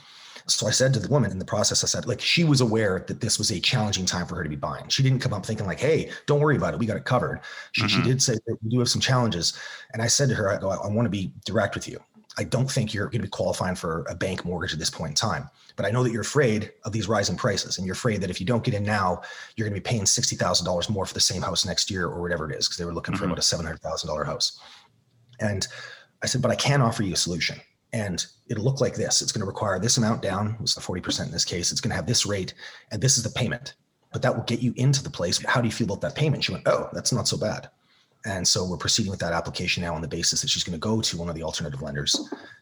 So 0.47 0.67
I 0.67 0.71
said 0.71 0.93
to 0.93 1.01
the 1.01 1.09
woman 1.09 1.31
in 1.31 1.39
the 1.39 1.45
process, 1.47 1.83
I 1.83 1.87
said, 1.87 2.07
like, 2.07 2.21
she 2.21 2.45
was 2.45 2.61
aware 2.61 3.03
that 3.09 3.23
this 3.23 3.39
was 3.39 3.51
a 3.51 3.59
challenging 3.59 4.05
time 4.05 4.27
for 4.27 4.37
her 4.37 4.43
to 4.43 4.51
be 4.51 4.57
buying. 4.57 4.87
She 4.89 5.03
didn't 5.03 5.21
come 5.21 5.33
up 5.33 5.47
thinking, 5.47 5.65
like, 5.65 5.81
hey, 5.81 6.11
don't 6.27 6.41
worry 6.41 6.57
about 6.57 6.75
it. 6.75 6.79
We 6.79 6.85
got 6.85 6.99
it 6.99 7.07
covered. 7.07 7.41
She, 7.73 7.85
mm-hmm. 7.85 8.03
she 8.03 8.07
did 8.07 8.21
say 8.21 8.35
that 8.35 8.59
we 8.63 8.69
do 8.69 8.79
have 8.81 8.91
some 8.91 9.01
challenges. 9.01 9.59
And 9.95 10.03
I 10.03 10.07
said 10.07 10.29
to 10.29 10.35
her, 10.35 10.51
I 10.51 10.61
go, 10.61 10.69
I 10.69 10.87
want 10.89 11.07
to 11.07 11.11
be 11.11 11.33
direct 11.47 11.75
with 11.75 11.89
you. 11.89 11.99
I 12.37 12.45
don't 12.45 12.71
think 12.71 12.93
you're 12.93 13.07
going 13.07 13.21
to 13.21 13.27
be 13.27 13.29
qualifying 13.29 13.77
for 13.77 14.05
a 14.09 14.15
bank 14.15 14.45
mortgage 14.45 14.73
at 14.73 14.79
this 14.79 14.91
point 14.91 15.11
in 15.11 15.15
time. 15.15 15.49
But 15.77 15.87
I 15.87 15.91
know 15.91 16.03
that 16.03 16.13
you're 16.13 16.23
afraid 16.23 16.73
of 16.85 16.93
these 16.93 17.09
rising 17.09 17.37
prices, 17.37 17.79
and 17.79 17.87
you're 17.87 17.95
afraid 17.95 18.21
that 18.21 18.31
if 18.31 18.41
you 18.41 18.47
don't 18.47 18.65
get 18.65 18.75
in 18.75 18.85
now, 18.85 19.23
you're 19.57 19.69
going 19.69 19.75
to 19.75 19.81
be 19.81 19.89
paying 19.89 20.07
sixty 20.07 20.37
thousand 20.37 20.67
dollars 20.67 20.89
more 20.89 21.07
for 21.07 21.15
the 21.15 21.21
same 21.21 21.43
house 21.43 21.65
next 21.65 21.91
year 21.91 22.07
or 22.07 22.21
whatever 22.21 22.51
it 22.51 22.57
is, 22.57 22.67
because 22.67 22.79
they 22.79 22.85
were 22.85 22.95
looking 22.95 23.15
mm-hmm. 23.15 23.23
for 23.23 23.27
about 23.27 23.39
a 23.39 23.43
seven 23.43 23.67
hundred 23.67 23.83
thousand 23.83 24.09
dollar 24.09 24.25
house. 24.25 24.61
And 25.41 25.67
I 26.23 26.27
said, 26.27 26.43
but 26.43 26.51
I 26.51 26.57
can 26.57 26.81
offer 26.81 27.03
you 27.03 27.13
a 27.13 27.17
solution, 27.17 27.61
and 27.93 28.25
it'll 28.49 28.65
look 28.65 28.81
like 28.81 28.95
this. 28.95 29.21
It's 29.21 29.33
going 29.33 29.41
to 29.41 29.47
require 29.47 29.79
this 29.79 29.97
amount 29.97 30.23
down, 30.23 30.57
it's 30.61 30.81
forty 30.81 31.03
percent 31.03 31.29
in 31.29 31.33
this 31.33 31.45
case. 31.45 31.73
It's 31.73 31.81
going 31.81 31.91
to 31.91 31.97
have 31.97 32.07
this 32.07 32.25
rate, 32.25 32.55
and 32.93 33.01
this 33.01 33.17
is 33.17 33.25
the 33.25 33.31
payment. 33.31 33.75
But 34.13 34.23
that 34.23 34.35
will 34.37 34.45
get 34.45 34.61
you 34.61 34.73
into 34.77 35.03
the 35.03 35.11
place. 35.11 35.45
How 35.45 35.61
do 35.61 35.67
you 35.67 35.73
feel 35.73 35.87
about 35.87 36.01
that 36.03 36.15
payment? 36.15 36.45
She 36.45 36.53
went, 36.53 36.69
oh, 36.69 36.89
that's 36.93 37.13
not 37.13 37.27
so 37.27 37.37
bad. 37.37 37.69
And 38.27 38.47
so 38.47 38.67
we're 38.67 38.77
proceeding 38.79 39.11
with 39.11 39.21
that 39.21 39.33
application 39.33 39.83
now 39.83 39.95
on 39.95 40.01
the 40.01 40.09
basis 40.09 40.41
that 40.41 40.49
she's 40.49 40.65
going 40.65 40.73
to 40.73 40.79
go 40.79 41.01
to 41.01 41.17
one 41.17 41.29
of 41.29 41.35
the 41.35 41.43
alternative 41.43 41.83
lenders 41.83 42.19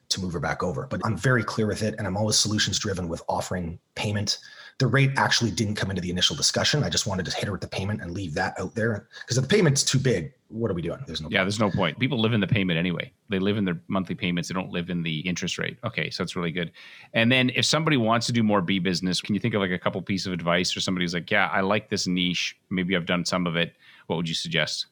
to 0.08 0.20
move 0.20 0.32
her 0.32 0.40
back 0.40 0.62
over. 0.62 0.86
But 0.90 1.00
I'm 1.04 1.16
very 1.16 1.44
clear 1.44 1.66
with 1.68 1.82
it. 1.82 1.94
And 1.98 2.06
I'm 2.06 2.16
always 2.16 2.36
solutions 2.36 2.78
driven 2.78 3.08
with 3.08 3.22
offering 3.28 3.78
payment. 3.94 4.38
The 4.78 4.86
rate 4.88 5.10
actually 5.16 5.52
didn't 5.52 5.76
come 5.76 5.90
into 5.90 6.02
the 6.02 6.10
initial 6.10 6.34
discussion. 6.34 6.82
I 6.82 6.88
just 6.88 7.06
wanted 7.06 7.26
to 7.26 7.36
hit 7.36 7.44
her 7.44 7.52
with 7.52 7.60
the 7.60 7.68
payment 7.68 8.02
and 8.02 8.10
leave 8.10 8.34
that 8.34 8.58
out 8.58 8.74
there. 8.74 9.06
Because 9.20 9.38
if 9.38 9.42
the 9.48 9.48
payment's 9.56 9.84
too 9.84 9.98
big, 9.98 10.32
what 10.48 10.70
are 10.70 10.74
we 10.74 10.82
doing? 10.82 10.98
There's 11.06 11.20
no 11.20 11.28
Yeah, 11.30 11.38
point. 11.38 11.46
there's 11.46 11.60
no 11.60 11.70
point. 11.70 11.98
People 11.98 12.20
live 12.20 12.32
in 12.32 12.40
the 12.40 12.46
payment 12.46 12.78
anyway. 12.78 13.12
They 13.28 13.38
live 13.38 13.56
in 13.56 13.64
their 13.64 13.80
monthly 13.86 14.14
payments. 14.16 14.48
They 14.48 14.54
don't 14.54 14.70
live 14.70 14.90
in 14.90 15.02
the 15.02 15.20
interest 15.20 15.56
rate. 15.58 15.78
Okay, 15.84 16.10
so 16.10 16.22
that's 16.22 16.34
really 16.34 16.50
good. 16.50 16.72
And 17.14 17.30
then 17.30 17.50
if 17.54 17.64
somebody 17.64 17.96
wants 17.96 18.26
to 18.26 18.32
do 18.32 18.42
more 18.42 18.60
B 18.60 18.78
business, 18.80 19.20
can 19.20 19.34
you 19.34 19.40
think 19.40 19.54
of 19.54 19.60
like 19.60 19.70
a 19.70 19.78
couple 19.78 20.02
piece 20.02 20.26
of 20.26 20.32
advice 20.32 20.76
or 20.76 20.80
somebody's 20.80 21.14
like, 21.14 21.30
yeah, 21.30 21.48
I 21.52 21.60
like 21.60 21.88
this 21.88 22.06
niche. 22.08 22.58
Maybe 22.68 22.96
I've 22.96 23.06
done 23.06 23.24
some 23.24 23.46
of 23.46 23.56
it. 23.56 23.74
What 24.08 24.16
would 24.16 24.28
you 24.28 24.34
suggest? 24.34 24.86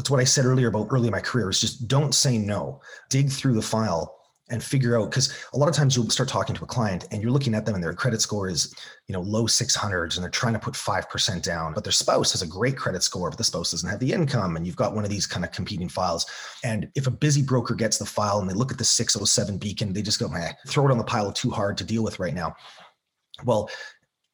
That's 0.00 0.08
what 0.08 0.18
I 0.18 0.24
said 0.24 0.46
earlier 0.46 0.68
about 0.68 0.86
early 0.88 1.08
in 1.08 1.12
my 1.12 1.20
career 1.20 1.50
is 1.50 1.60
just 1.60 1.86
don't 1.86 2.14
say 2.14 2.38
no. 2.38 2.80
Dig 3.10 3.28
through 3.28 3.52
the 3.52 3.60
file 3.60 4.16
and 4.48 4.64
figure 4.64 4.98
out 4.98 5.10
because 5.10 5.30
a 5.52 5.58
lot 5.58 5.68
of 5.68 5.74
times 5.74 5.94
you'll 5.94 6.08
start 6.08 6.26
talking 6.26 6.56
to 6.56 6.64
a 6.64 6.66
client 6.66 7.06
and 7.10 7.20
you're 7.20 7.30
looking 7.30 7.54
at 7.54 7.66
them 7.66 7.74
and 7.74 7.84
their 7.84 7.92
credit 7.92 8.22
score 8.22 8.48
is 8.48 8.74
you 9.08 9.12
know 9.12 9.20
low 9.20 9.44
600s 9.44 10.14
and 10.14 10.22
they're 10.22 10.30
trying 10.30 10.54
to 10.54 10.58
put 10.58 10.72
5% 10.72 11.42
down 11.42 11.74
but 11.74 11.84
their 11.84 11.92
spouse 11.92 12.32
has 12.32 12.40
a 12.40 12.46
great 12.46 12.78
credit 12.78 13.02
score 13.02 13.28
but 13.28 13.36
the 13.36 13.44
spouse 13.44 13.72
doesn't 13.72 13.90
have 13.90 14.00
the 14.00 14.10
income 14.10 14.56
and 14.56 14.66
you've 14.66 14.74
got 14.74 14.94
one 14.94 15.04
of 15.04 15.10
these 15.10 15.26
kind 15.26 15.44
of 15.44 15.52
competing 15.52 15.88
files 15.88 16.24
and 16.64 16.88
if 16.94 17.06
a 17.06 17.10
busy 17.10 17.42
broker 17.42 17.74
gets 17.74 17.98
the 17.98 18.06
file 18.06 18.40
and 18.40 18.48
they 18.48 18.54
look 18.54 18.72
at 18.72 18.78
the 18.78 18.84
607 18.84 19.58
beacon 19.58 19.92
they 19.92 20.02
just 20.02 20.18
go 20.18 20.28
man 20.28 20.54
throw 20.66 20.88
it 20.88 20.90
on 20.90 20.98
the 20.98 21.04
pile 21.04 21.30
too 21.30 21.50
hard 21.50 21.76
to 21.76 21.84
deal 21.84 22.02
with 22.02 22.18
right 22.18 22.34
now 22.34 22.56
well 23.44 23.68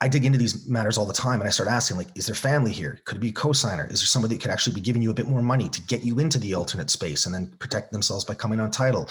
I 0.00 0.08
dig 0.08 0.26
into 0.26 0.38
these 0.38 0.66
matters 0.68 0.98
all 0.98 1.06
the 1.06 1.14
time 1.14 1.40
and 1.40 1.48
I 1.48 1.50
start 1.50 1.70
asking, 1.70 1.96
like, 1.96 2.08
is 2.14 2.26
there 2.26 2.34
family 2.34 2.70
here? 2.70 3.00
Could 3.06 3.16
it 3.16 3.20
be 3.20 3.30
a 3.30 3.32
cosigner? 3.32 3.90
Is 3.90 4.00
there 4.00 4.06
somebody 4.06 4.34
that 4.34 4.42
could 4.42 4.50
actually 4.50 4.74
be 4.74 4.82
giving 4.82 5.00
you 5.00 5.10
a 5.10 5.14
bit 5.14 5.26
more 5.26 5.40
money 5.40 5.70
to 5.70 5.80
get 5.82 6.04
you 6.04 6.18
into 6.18 6.38
the 6.38 6.54
alternate 6.54 6.90
space 6.90 7.24
and 7.24 7.34
then 7.34 7.46
protect 7.58 7.92
themselves 7.92 8.24
by 8.24 8.34
coming 8.34 8.60
on 8.60 8.70
title? 8.70 9.08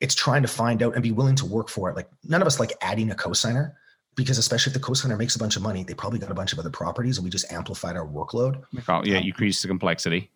It's 0.00 0.14
trying 0.14 0.42
to 0.42 0.48
find 0.48 0.82
out 0.82 0.94
and 0.94 1.02
be 1.04 1.12
willing 1.12 1.36
to 1.36 1.46
work 1.46 1.68
for 1.68 1.88
it. 1.88 1.94
Like, 1.94 2.08
none 2.24 2.42
of 2.42 2.48
us 2.48 2.58
like 2.58 2.72
adding 2.80 3.12
a 3.12 3.14
cosigner 3.14 3.74
because, 4.16 4.38
especially 4.38 4.70
if 4.70 4.74
the 4.74 4.80
cosigner 4.80 5.16
makes 5.16 5.36
a 5.36 5.38
bunch 5.38 5.54
of 5.54 5.62
money, 5.62 5.84
they 5.84 5.94
probably 5.94 6.18
got 6.18 6.32
a 6.32 6.34
bunch 6.34 6.52
of 6.52 6.58
other 6.58 6.70
properties 6.70 7.16
and 7.18 7.24
we 7.24 7.30
just 7.30 7.52
amplified 7.52 7.96
our 7.96 8.06
workload. 8.06 8.60
Oh, 8.88 9.02
yeah, 9.04 9.18
you 9.18 9.28
increase 9.28 9.62
the 9.62 9.68
complexity. 9.68 10.32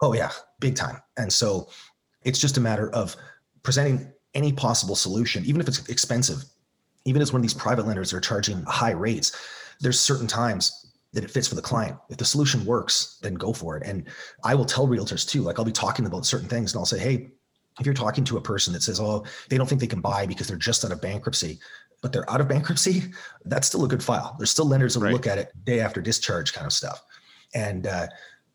Oh, 0.00 0.14
yeah, 0.14 0.30
big 0.58 0.74
time. 0.74 1.00
And 1.16 1.32
so 1.32 1.68
it's 2.22 2.40
just 2.40 2.56
a 2.56 2.60
matter 2.60 2.90
of 2.90 3.14
presenting 3.62 4.12
any 4.34 4.52
possible 4.52 4.96
solution, 4.96 5.44
even 5.44 5.60
if 5.60 5.68
it's 5.68 5.88
expensive 5.88 6.44
even 7.08 7.22
as 7.22 7.32
one 7.32 7.40
of 7.40 7.42
these 7.42 7.54
private 7.54 7.86
lenders 7.86 8.12
are 8.12 8.20
charging 8.20 8.62
high 8.64 8.92
rates, 8.92 9.36
there's 9.80 9.98
certain 9.98 10.26
times 10.26 10.94
that 11.12 11.24
it 11.24 11.30
fits 11.30 11.48
for 11.48 11.54
the 11.54 11.62
client. 11.62 11.96
If 12.10 12.18
the 12.18 12.24
solution 12.24 12.64
works, 12.66 13.18
then 13.22 13.34
go 13.34 13.52
for 13.52 13.76
it. 13.76 13.86
And 13.86 14.06
I 14.44 14.54
will 14.54 14.66
tell 14.66 14.86
realtors 14.86 15.26
too, 15.26 15.42
like 15.42 15.58
I'll 15.58 15.64
be 15.64 15.72
talking 15.72 16.06
about 16.06 16.26
certain 16.26 16.48
things 16.48 16.72
and 16.72 16.80
I'll 16.80 16.86
say, 16.86 16.98
hey, 16.98 17.30
if 17.80 17.86
you're 17.86 17.94
talking 17.94 18.24
to 18.24 18.36
a 18.36 18.42
person 18.42 18.72
that 18.74 18.82
says, 18.82 19.00
oh, 19.00 19.24
they 19.48 19.56
don't 19.56 19.66
think 19.66 19.80
they 19.80 19.86
can 19.86 20.00
buy 20.00 20.26
because 20.26 20.48
they're 20.48 20.56
just 20.56 20.84
out 20.84 20.92
of 20.92 21.00
bankruptcy, 21.00 21.58
but 22.02 22.12
they're 22.12 22.30
out 22.30 22.40
of 22.40 22.48
bankruptcy, 22.48 23.04
that's 23.46 23.68
still 23.68 23.84
a 23.84 23.88
good 23.88 24.02
file. 24.02 24.34
There's 24.36 24.50
still 24.50 24.66
lenders 24.66 24.94
that 24.94 25.00
right. 25.00 25.12
look 25.12 25.26
at 25.26 25.38
it 25.38 25.52
day 25.64 25.80
after 25.80 26.00
discharge 26.00 26.52
kind 26.52 26.66
of 26.66 26.72
stuff. 26.72 27.02
And 27.54 27.86
uh, 27.86 28.08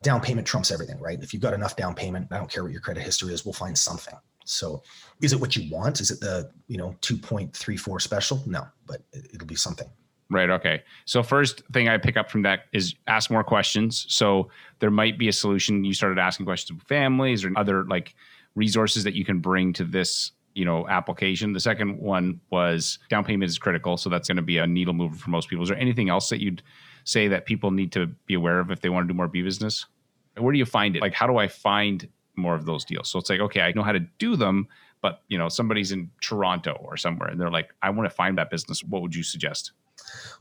down 0.04 0.22
payment 0.22 0.46
trumps 0.46 0.72
everything, 0.72 1.00
right? 1.00 1.22
If 1.22 1.34
you've 1.34 1.42
got 1.42 1.54
enough 1.54 1.76
down 1.76 1.96
payment, 1.96 2.28
I 2.32 2.38
don't 2.38 2.52
care 2.52 2.64
what 2.64 2.72
your 2.72 2.82
credit 2.82 3.02
history 3.02 3.34
is, 3.34 3.46
we'll 3.46 3.54
find 3.54 3.78
something. 3.78 4.16
So 4.46 4.84
is 5.22 5.34
it 5.34 5.40
what 5.40 5.56
you 5.56 5.70
want? 5.72 6.02
Is 6.02 6.12
it 6.12 6.20
the, 6.20 6.52
you 6.68 6.78
know, 6.78 6.96
2.34 7.02 8.02
special? 8.02 8.42
No, 8.46 8.66
but 8.86 9.02
it'll 9.14 9.48
be 9.48 9.56
something. 9.56 9.88
Right. 10.30 10.50
Okay. 10.50 10.82
So 11.06 11.22
first 11.22 11.62
thing 11.74 11.90
I 11.90 11.98
pick 11.98 12.18
up 12.18 12.32
from 12.32 12.42
that 12.42 12.66
is 12.74 12.96
ask 13.08 13.30
more 13.30 13.44
questions. 13.44 14.06
So 14.10 14.50
there 14.80 14.90
might 14.90 15.18
be 15.20 15.28
a 15.28 15.34
solution. 15.34 15.84
You 15.84 15.94
started 15.94 16.18
asking 16.18 16.46
questions 16.46 16.72
about 16.72 16.88
families 16.88 17.46
or 17.46 17.52
other 17.56 17.84
like 17.86 18.16
resources 18.56 19.04
that 19.04 19.14
you 19.14 19.26
can 19.26 19.40
bring 19.40 19.74
to 19.74 19.84
this, 19.84 20.32
you 20.56 20.66
know, 20.66 20.88
application. 20.88 21.54
The 21.54 21.60
second 21.60 22.00
one 22.00 22.40
was 22.50 23.00
down 23.10 23.24
payment 23.26 23.50
is 23.50 23.60
critical. 23.60 23.96
So 23.98 24.10
that's 24.10 24.28
going 24.28 24.38
to 24.38 24.44
be 24.44 24.58
a 24.58 24.66
needle 24.66 24.94
mover 24.94 25.16
for 25.16 25.30
most 25.30 25.50
people. 25.50 25.64
Is 25.64 25.70
there 25.70 25.78
anything 25.78 26.10
else 26.10 26.30
that 26.30 26.42
you'd 26.42 26.64
say 27.04 27.28
that 27.28 27.46
people 27.46 27.70
need 27.72 27.92
to 27.92 28.08
be 28.26 28.34
aware 28.34 28.60
of 28.60 28.72
if 28.72 28.82
they 28.82 28.90
want 28.90 29.08
to 29.08 29.14
do 29.14 29.16
more 29.16 29.28
B 29.28 29.42
business? 29.44 29.86
Where 30.38 30.52
do 30.52 30.58
you 30.58 30.66
find 30.66 30.96
it? 30.96 31.02
Like, 31.02 31.14
how 31.14 31.28
do 31.28 31.38
I 31.38 31.48
find 31.48 32.08
more 32.36 32.56
of 32.56 32.66
those 32.66 32.86
deals. 32.86 33.10
So 33.10 33.20
it's 33.20 33.30
like, 33.30 33.40
okay, 33.40 33.62
I 33.62 33.72
know 33.74 33.84
how 33.84 33.92
to 33.92 34.00
do 34.00 34.36
them, 34.36 34.68
but 35.02 35.22
you 35.28 35.38
know, 35.38 35.50
somebody's 35.50 35.92
in 35.92 36.10
Toronto 36.22 36.78
or 36.84 36.98
somewhere 36.98 37.30
and 37.30 37.40
they're 37.40 37.52
like, 37.52 37.74
I 37.82 37.90
want 37.90 38.10
to 38.10 38.16
find 38.16 38.38
that 38.38 38.50
business. 38.50 38.84
What 38.84 39.02
would 39.02 39.16
you 39.16 39.24
suggest? 39.24 39.72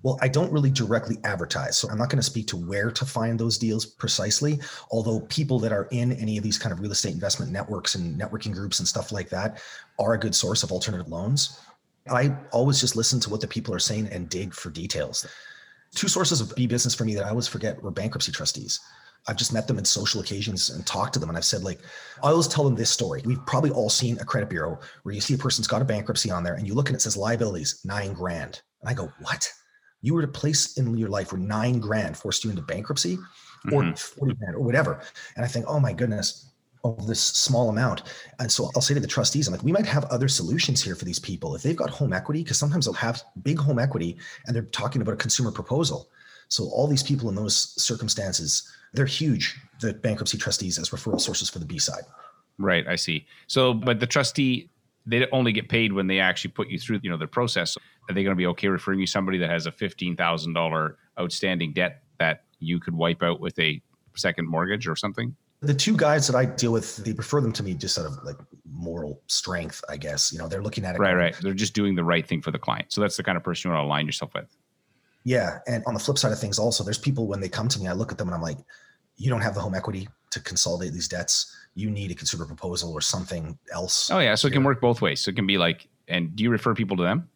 Well, 0.02 0.18
I 0.20 0.28
don't 0.28 0.52
really 0.52 0.70
directly 0.70 1.18
advertise. 1.24 1.78
So 1.78 1.88
I'm 1.88 1.98
not 1.98 2.08
going 2.08 2.18
to 2.18 2.22
speak 2.22 2.46
to 2.48 2.56
where 2.56 2.90
to 2.90 3.04
find 3.04 3.38
those 3.38 3.58
deals 3.58 3.86
precisely. 3.86 4.60
Although 4.90 5.20
people 5.20 5.58
that 5.60 5.72
are 5.72 5.88
in 5.90 6.12
any 6.12 6.36
of 6.36 6.44
these 6.44 6.58
kind 6.58 6.72
of 6.72 6.80
real 6.80 6.92
estate 6.92 7.14
investment 7.14 7.52
networks 7.52 7.94
and 7.94 8.20
networking 8.20 8.52
groups 8.52 8.78
and 8.78 8.88
stuff 8.88 9.12
like 9.12 9.28
that 9.28 9.62
are 9.98 10.14
a 10.14 10.18
good 10.18 10.34
source 10.34 10.62
of 10.62 10.72
alternative 10.72 11.08
loans. 11.08 11.60
I 12.10 12.34
always 12.50 12.80
just 12.80 12.96
listen 12.96 13.20
to 13.20 13.30
what 13.30 13.40
the 13.40 13.46
people 13.46 13.74
are 13.74 13.78
saying 13.78 14.08
and 14.08 14.28
dig 14.28 14.54
for 14.54 14.70
details. 14.70 15.26
Two 15.94 16.08
sources 16.08 16.40
of 16.40 16.54
B 16.56 16.66
business 16.66 16.94
for 16.94 17.04
me 17.04 17.14
that 17.14 17.24
I 17.24 17.30
always 17.30 17.46
forget 17.46 17.80
were 17.82 17.90
bankruptcy 17.90 18.32
trustees. 18.32 18.80
I've 19.28 19.36
just 19.36 19.52
met 19.52 19.68
them 19.68 19.78
in 19.78 19.84
social 19.84 20.20
occasions 20.20 20.70
and 20.70 20.84
talked 20.84 21.12
to 21.14 21.20
them. 21.20 21.28
And 21.28 21.38
I've 21.38 21.44
said, 21.44 21.62
like, 21.62 21.80
I 22.22 22.30
always 22.30 22.48
tell 22.48 22.64
them 22.64 22.74
this 22.74 22.90
story. 22.90 23.22
We've 23.24 23.44
probably 23.46 23.70
all 23.70 23.88
seen 23.88 24.18
a 24.18 24.24
credit 24.24 24.50
bureau 24.50 24.80
where 25.04 25.14
you 25.14 25.20
see 25.20 25.34
a 25.34 25.38
person's 25.38 25.68
got 25.68 25.82
a 25.82 25.84
bankruptcy 25.84 26.30
on 26.30 26.42
there 26.42 26.54
and 26.54 26.66
you 26.66 26.74
look 26.74 26.88
and 26.88 26.96
it 26.96 27.00
says 27.00 27.16
liabilities, 27.16 27.80
nine 27.84 28.12
grand. 28.14 28.62
And 28.80 28.90
I 28.90 28.94
go, 28.94 29.12
what? 29.20 29.48
You 30.00 30.14
were 30.14 30.22
at 30.22 30.28
a 30.28 30.32
place 30.32 30.76
in 30.76 30.96
your 30.96 31.08
life 31.08 31.32
where 31.32 31.40
nine 31.40 31.78
grand 31.78 32.16
forced 32.16 32.42
you 32.42 32.50
into 32.50 32.62
bankruptcy 32.62 33.16
or 33.70 33.84
mm-hmm. 33.84 33.94
40 33.94 34.34
grand 34.34 34.56
or 34.56 34.60
whatever. 34.60 35.00
And 35.36 35.44
I 35.44 35.48
think, 35.48 35.66
oh 35.68 35.78
my 35.78 35.92
goodness, 35.92 36.52
oh, 36.82 36.96
this 37.06 37.20
small 37.20 37.68
amount. 37.68 38.02
And 38.40 38.50
so 38.50 38.70
I'll 38.74 38.82
say 38.82 38.94
to 38.94 39.00
the 39.00 39.06
trustees, 39.06 39.46
I'm 39.46 39.52
like, 39.52 39.62
we 39.62 39.70
might 39.70 39.86
have 39.86 40.04
other 40.06 40.26
solutions 40.26 40.82
here 40.82 40.96
for 40.96 41.04
these 41.04 41.20
people. 41.20 41.54
If 41.54 41.62
they've 41.62 41.76
got 41.76 41.90
home 41.90 42.12
equity, 42.12 42.42
because 42.42 42.58
sometimes 42.58 42.86
they'll 42.86 42.94
have 42.94 43.22
big 43.44 43.58
home 43.58 43.78
equity 43.78 44.16
and 44.46 44.56
they're 44.56 44.64
talking 44.64 45.00
about 45.00 45.14
a 45.14 45.18
consumer 45.18 45.52
proposal. 45.52 46.08
So 46.52 46.68
all 46.68 46.86
these 46.86 47.02
people 47.02 47.30
in 47.30 47.34
those 47.34 47.82
circumstances, 47.82 48.70
they're 48.92 49.06
huge, 49.06 49.58
the 49.80 49.94
bankruptcy 49.94 50.36
trustees 50.36 50.78
as 50.78 50.90
referral 50.90 51.18
sources 51.18 51.48
for 51.48 51.58
the 51.58 51.64
B 51.64 51.78
side. 51.78 52.02
Right, 52.58 52.86
I 52.86 52.96
see. 52.96 53.26
So, 53.46 53.72
but 53.72 54.00
the 54.00 54.06
trustee, 54.06 54.68
they 55.06 55.26
only 55.32 55.52
get 55.52 55.70
paid 55.70 55.94
when 55.94 56.08
they 56.08 56.20
actually 56.20 56.50
put 56.50 56.68
you 56.68 56.78
through, 56.78 57.00
you 57.02 57.08
know, 57.08 57.16
the 57.16 57.26
process. 57.26 57.78
Are 58.06 58.14
they 58.14 58.22
going 58.22 58.36
to 58.36 58.38
be 58.38 58.46
okay 58.48 58.68
referring 58.68 59.00
you 59.00 59.06
somebody 59.06 59.38
that 59.38 59.48
has 59.48 59.64
a 59.64 59.72
fifteen 59.72 60.14
thousand 60.14 60.52
dollar 60.52 60.98
outstanding 61.18 61.72
debt 61.72 62.02
that 62.18 62.44
you 62.58 62.78
could 62.78 62.94
wipe 62.94 63.22
out 63.22 63.40
with 63.40 63.58
a 63.58 63.80
second 64.14 64.46
mortgage 64.46 64.86
or 64.86 64.94
something? 64.94 65.34
The 65.60 65.72
two 65.72 65.96
guys 65.96 66.26
that 66.26 66.36
I 66.36 66.44
deal 66.44 66.72
with, 66.72 66.96
they 66.98 67.14
prefer 67.14 67.40
them 67.40 67.54
to 67.54 67.62
me 67.62 67.72
just 67.72 67.98
out 67.98 68.04
of 68.04 68.22
like 68.24 68.36
moral 68.70 69.22
strength, 69.26 69.82
I 69.88 69.96
guess. 69.96 70.30
You 70.30 70.38
know, 70.38 70.48
they're 70.48 70.62
looking 70.62 70.84
at 70.84 70.96
it. 70.96 70.98
Right, 70.98 71.14
right. 71.14 71.34
They're 71.40 71.54
just 71.54 71.72
doing 71.72 71.94
the 71.94 72.04
right 72.04 72.26
thing 72.28 72.42
for 72.42 72.50
the 72.50 72.58
client. 72.58 72.92
So 72.92 73.00
that's 73.00 73.16
the 73.16 73.22
kind 73.22 73.38
of 73.38 73.42
person 73.42 73.70
you 73.70 73.74
want 73.74 73.84
to 73.84 73.86
align 73.86 74.04
yourself 74.04 74.34
with. 74.34 74.54
Yeah. 75.24 75.58
And 75.66 75.84
on 75.86 75.94
the 75.94 76.00
flip 76.00 76.18
side 76.18 76.32
of 76.32 76.38
things, 76.38 76.58
also, 76.58 76.82
there's 76.84 76.98
people 76.98 77.26
when 77.26 77.40
they 77.40 77.48
come 77.48 77.68
to 77.68 77.80
me, 77.80 77.88
I 77.88 77.92
look 77.92 78.12
at 78.12 78.18
them 78.18 78.28
and 78.28 78.34
I'm 78.34 78.42
like, 78.42 78.58
you 79.16 79.30
don't 79.30 79.40
have 79.40 79.54
the 79.54 79.60
home 79.60 79.74
equity 79.74 80.08
to 80.30 80.40
consolidate 80.40 80.92
these 80.92 81.08
debts. 81.08 81.54
You 81.74 81.90
need 81.90 82.10
a 82.10 82.14
consumer 82.14 82.46
proposal 82.46 82.92
or 82.92 83.00
something 83.00 83.58
else. 83.72 84.10
Oh, 84.10 84.18
yeah. 84.18 84.34
So 84.34 84.48
it 84.48 84.52
can 84.52 84.64
work 84.64 84.80
both 84.80 85.00
ways. 85.00 85.20
So 85.20 85.30
it 85.30 85.36
can 85.36 85.46
be 85.46 85.58
like, 85.58 85.88
and 86.08 86.34
do 86.34 86.42
you 86.42 86.50
refer 86.50 86.74
people 86.74 86.96
to 86.96 87.02
them? 87.02 87.28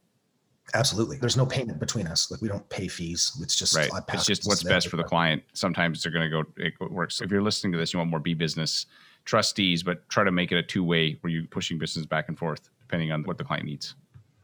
Absolutely. 0.74 1.16
There's 1.18 1.36
no 1.36 1.46
payment 1.46 1.78
between 1.78 2.08
us. 2.08 2.30
Like 2.30 2.40
we 2.40 2.48
don't 2.48 2.68
pay 2.70 2.88
fees. 2.88 3.38
It's 3.40 3.54
just 3.56 3.76
right. 3.76 3.88
It's 4.12 4.26
just 4.26 4.46
what's 4.46 4.64
best 4.64 4.88
for 4.88 4.96
the 4.96 5.04
client. 5.04 5.42
Sometimes 5.52 6.02
they're 6.02 6.10
going 6.10 6.28
to 6.28 6.42
go. 6.42 6.44
It 6.56 6.74
works. 6.90 7.20
If 7.20 7.30
you're 7.30 7.42
listening 7.42 7.72
to 7.72 7.78
this, 7.78 7.92
you 7.92 7.98
want 7.98 8.10
more 8.10 8.18
B 8.18 8.34
business 8.34 8.86
trustees, 9.24 9.84
but 9.84 10.08
try 10.08 10.24
to 10.24 10.32
make 10.32 10.50
it 10.50 10.58
a 10.58 10.62
two 10.62 10.82
way 10.82 11.18
where 11.20 11.30
you're 11.30 11.46
pushing 11.46 11.78
business 11.78 12.04
back 12.04 12.28
and 12.28 12.36
forth 12.36 12.68
depending 12.80 13.12
on 13.12 13.22
what 13.24 13.38
the 13.38 13.44
client 13.44 13.64
needs. 13.64 13.94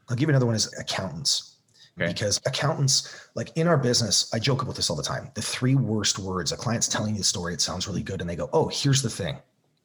I'll 0.08 0.16
give 0.16 0.28
you 0.28 0.32
another 0.32 0.46
one 0.46 0.54
is 0.54 0.72
accountants. 0.78 1.51
Okay. 2.00 2.10
Because 2.10 2.40
accountants, 2.46 3.28
like 3.34 3.50
in 3.56 3.68
our 3.68 3.76
business, 3.76 4.32
I 4.32 4.38
joke 4.38 4.62
about 4.62 4.76
this 4.76 4.88
all 4.88 4.96
the 4.96 5.02
time. 5.02 5.30
The 5.34 5.42
three 5.42 5.74
worst 5.74 6.18
words 6.18 6.50
a 6.50 6.56
client's 6.56 6.88
telling 6.88 7.14
you 7.14 7.18
the 7.18 7.24
story, 7.24 7.52
it 7.52 7.60
sounds 7.60 7.86
really 7.86 8.02
good, 8.02 8.22
and 8.22 8.30
they 8.30 8.36
go, 8.36 8.48
Oh, 8.52 8.68
here's 8.68 9.02
the 9.02 9.10
thing. 9.10 9.36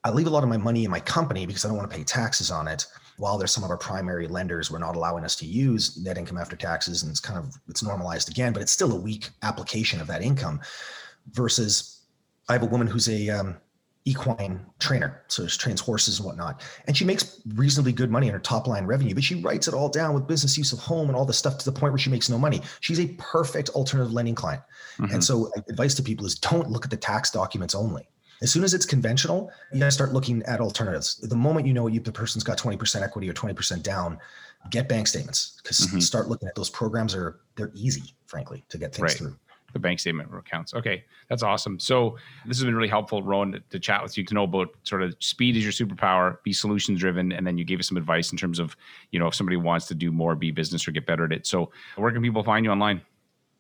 I 0.04 0.12
leave 0.12 0.28
a 0.28 0.30
lot 0.30 0.44
of 0.44 0.50
my 0.50 0.58
money 0.58 0.86
in 0.86 0.92
my 0.92 1.02
company 1.02 1.46
because 1.46 1.66
I 1.66 1.68
don't 1.68 1.76
want 1.76 1.92
to 1.92 1.98
pay 1.98 2.04
taxes 2.06 2.50
on 2.50 2.68
it 2.68 2.86
while 3.18 3.38
there's 3.38 3.52
some 3.52 3.64
of 3.64 3.70
our 3.70 3.78
primary 3.78 4.28
lenders 4.28 4.72
we're 4.72 4.80
not 4.80 4.96
allowing 4.96 5.26
us 5.26 5.36
to 5.36 5.46
use 5.46 5.98
net 5.98 6.18
income 6.18 6.38
after 6.38 6.56
taxes 6.56 7.04
and 7.04 7.10
it's 7.10 7.20
kind 7.20 7.38
of 7.38 7.54
it's 7.68 7.84
normalized 7.84 8.30
again 8.30 8.54
but 8.54 8.62
it's 8.62 8.72
still 8.72 8.94
a 8.94 9.00
weak 9.00 9.30
application 9.42 10.00
of 10.00 10.08
that 10.08 10.22
income 10.22 10.62
versus 11.32 12.02
i 12.48 12.54
have 12.54 12.64
a 12.64 12.68
woman 12.68 12.88
who's 12.88 13.10
a 13.10 13.30
um, 13.30 13.58
equine 14.08 14.66
trainer 14.80 15.22
so 15.28 15.46
she 15.48 15.60
trains 15.60 15.82
horses 15.82 16.20
and 16.20 16.26
whatnot 16.26 16.62
and 16.88 16.96
she 16.96 17.04
makes 17.04 17.42
reasonably 17.56 17.92
good 17.92 18.10
money 18.10 18.28
in 18.28 18.34
her 18.34 18.40
top 18.40 18.66
line 18.66 18.86
revenue 18.86 19.14
but 19.14 19.24
she 19.24 19.42
writes 19.42 19.68
it 19.68 19.74
all 19.74 19.90
down 19.90 20.14
with 20.14 20.26
business 20.26 20.58
use 20.58 20.72
of 20.72 20.80
home 20.80 21.10
and 21.10 21.16
all 21.18 21.26
the 21.26 21.34
stuff 21.34 21.58
to 21.58 21.66
the 21.66 21.78
point 21.78 21.92
where 21.92 22.00
she 22.00 22.10
makes 22.10 22.30
no 22.30 22.38
money 22.38 22.62
she's 22.80 23.02
a 23.02 23.08
perfect 23.18 23.70
alternative 23.70 24.14
lending 24.14 24.36
client 24.36 24.62
mm-hmm. 24.98 25.14
and 25.14 25.22
so 25.22 25.52
advice 25.68 25.94
to 25.94 26.02
people 26.02 26.26
is 26.26 26.36
don't 26.36 26.70
look 26.70 26.86
at 26.86 26.90
the 26.90 26.98
tax 26.98 27.30
documents 27.30 27.76
only 27.76 28.08
as 28.42 28.52
soon 28.52 28.64
as 28.64 28.76
it's 28.76 28.86
conventional, 28.86 29.52
you 29.74 29.80
got 29.80 29.86
to 29.86 29.92
start 29.92 30.14
looking 30.14 30.44
at 30.44 30.62
alternatives. 30.62 31.16
The 31.16 31.36
moment 31.36 31.66
you 31.66 31.74
know 31.74 31.88
you, 31.88 32.00
the 32.00 32.12
person's 32.12 32.44
got 32.44 32.60
20% 32.60 33.02
equity 33.02 33.28
or 33.28 33.34
20% 33.34 33.82
down, 33.82 34.20
get 34.70 34.88
bank 34.88 35.08
statements 35.08 35.60
because 35.62 35.80
mm-hmm. 35.80 36.00
start 36.00 36.28
looking 36.28 36.48
at 36.48 36.54
those 36.54 36.70
programs 36.70 37.16
are 37.16 37.40
they're 37.56 37.72
easy, 37.74 38.14
frankly, 38.28 38.64
to 38.70 38.78
get 38.78 38.94
things 38.94 39.02
right. 39.02 39.18
through. 39.18 39.36
The 39.78 39.82
bank 39.82 40.00
statement 40.00 40.30
accounts. 40.36 40.74
Okay, 40.74 41.04
that's 41.30 41.44
awesome. 41.44 41.80
So 41.80 42.18
this 42.46 42.58
has 42.58 42.66
been 42.66 42.76
really 42.76 42.90
helpful, 42.90 43.22
Rowan, 43.22 43.52
to, 43.52 43.60
to 43.60 43.80
chat 43.80 44.02
with 44.02 44.18
you 44.18 44.24
to 44.26 44.34
know 44.34 44.44
about 44.44 44.70
sort 44.84 45.04
of 45.04 45.16
speed 45.20 45.56
is 45.56 45.64
your 45.64 45.72
superpower, 45.72 46.38
be 46.44 46.52
solutions 46.52 47.00
driven, 47.00 47.32
and 47.32 47.46
then 47.46 47.58
you 47.58 47.64
gave 47.64 47.80
us 47.80 47.88
some 47.88 47.98
advice 47.98 48.32
in 48.32 48.38
terms 48.38 48.60
of 48.60 48.76
you 49.12 49.20
know 49.20 49.28
if 49.28 49.36
somebody 49.36 49.58
wants 49.58 49.88
to 49.88 49.96
do 49.96 50.12
more, 50.12 50.36
be 50.36 50.52
business 50.52 50.88
or 50.88 50.92
get 50.92 51.06
better 51.06 51.26
at 51.26 51.32
it. 51.32 51.46
So 51.46 51.72
where 51.96 52.12
can 52.12 52.22
people 52.22 52.44
find 52.44 52.66
you 52.66 52.72
online? 52.72 53.02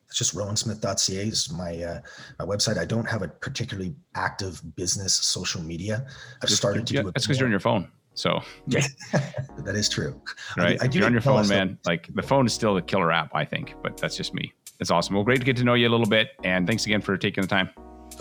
it's 0.07 0.17
just 0.17 0.35
rowansmith.ca 0.35 1.27
is 1.27 1.51
my 1.51 1.83
uh, 1.83 1.99
my 2.39 2.45
website. 2.45 2.77
I 2.77 2.85
don't 2.85 3.07
have 3.09 3.23
a 3.23 3.27
particularly 3.27 3.93
active 4.15 4.61
business 4.75 5.13
social 5.13 5.61
media. 5.61 6.07
I've 6.41 6.49
started 6.49 6.87
to 6.87 6.93
yeah, 6.93 7.01
do 7.01 7.07
it. 7.09 7.13
That's 7.13 7.27
because 7.27 7.39
you're 7.39 7.47
on 7.47 7.51
your 7.51 7.59
phone. 7.59 7.91
So 8.13 8.41
yeah, 8.67 8.87
that 9.11 9.75
is 9.75 9.89
true. 9.89 10.19
Right, 10.57 10.81
I, 10.81 10.85
I 10.85 10.87
do 10.87 10.99
you're 10.99 11.07
on 11.07 11.13
your 11.13 11.21
phone, 11.21 11.47
man. 11.47 11.77
Like 11.85 12.09
the 12.15 12.23
phone 12.23 12.45
is 12.45 12.53
still 12.53 12.73
the 12.73 12.81
killer 12.81 13.11
app, 13.11 13.35
I 13.35 13.45
think. 13.45 13.75
But 13.83 13.97
that's 13.97 14.15
just 14.15 14.33
me. 14.33 14.53
It's 14.79 14.91
awesome. 14.91 15.15
Well, 15.15 15.23
great 15.23 15.39
to 15.39 15.45
get 15.45 15.57
to 15.57 15.63
know 15.63 15.73
you 15.73 15.87
a 15.87 15.89
little 15.89 16.05
bit, 16.05 16.29
and 16.43 16.67
thanks 16.67 16.85
again 16.85 17.01
for 17.01 17.17
taking 17.17 17.41
the 17.41 17.47
time. 17.47 17.69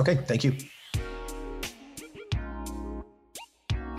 Okay, 0.00 0.14
thank 0.14 0.42
you. 0.42 0.56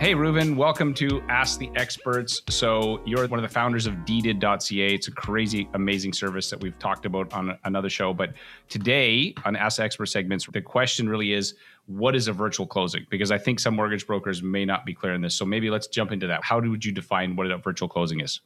Hey, 0.00 0.14
Reuven, 0.14 0.56
welcome 0.56 0.94
to 0.94 1.20
Ask 1.28 1.58
the 1.58 1.70
Experts. 1.74 2.42
So, 2.48 3.00
you're 3.04 3.26
one 3.26 3.38
of 3.38 3.42
the 3.42 3.52
founders 3.52 3.86
of 3.86 4.04
Deeded.ca. 4.04 4.94
It's 4.94 5.08
a 5.08 5.10
crazy, 5.10 5.68
amazing 5.74 6.12
service 6.12 6.50
that 6.50 6.60
we've 6.60 6.78
talked 6.78 7.04
about 7.04 7.32
on 7.32 7.58
another 7.64 7.90
show. 7.90 8.14
But 8.14 8.34
today 8.68 9.34
on 9.44 9.56
Ask 9.56 9.78
the 9.78 9.82
Expert 9.82 10.06
segments, 10.06 10.46
the 10.46 10.62
question 10.62 11.08
really 11.08 11.32
is 11.32 11.54
what 11.86 12.14
is 12.14 12.28
a 12.28 12.32
virtual 12.32 12.64
closing? 12.64 13.06
Because 13.10 13.32
I 13.32 13.38
think 13.38 13.58
some 13.58 13.74
mortgage 13.74 14.06
brokers 14.06 14.40
may 14.40 14.64
not 14.64 14.86
be 14.86 14.94
clear 14.94 15.14
on 15.14 15.20
this. 15.20 15.34
So, 15.34 15.44
maybe 15.44 15.68
let's 15.68 15.88
jump 15.88 16.12
into 16.12 16.28
that. 16.28 16.44
How 16.44 16.60
would 16.60 16.84
you 16.84 16.92
define 16.92 17.34
what 17.34 17.50
a 17.50 17.58
virtual 17.58 17.88
closing 17.88 18.20
is? 18.20 18.40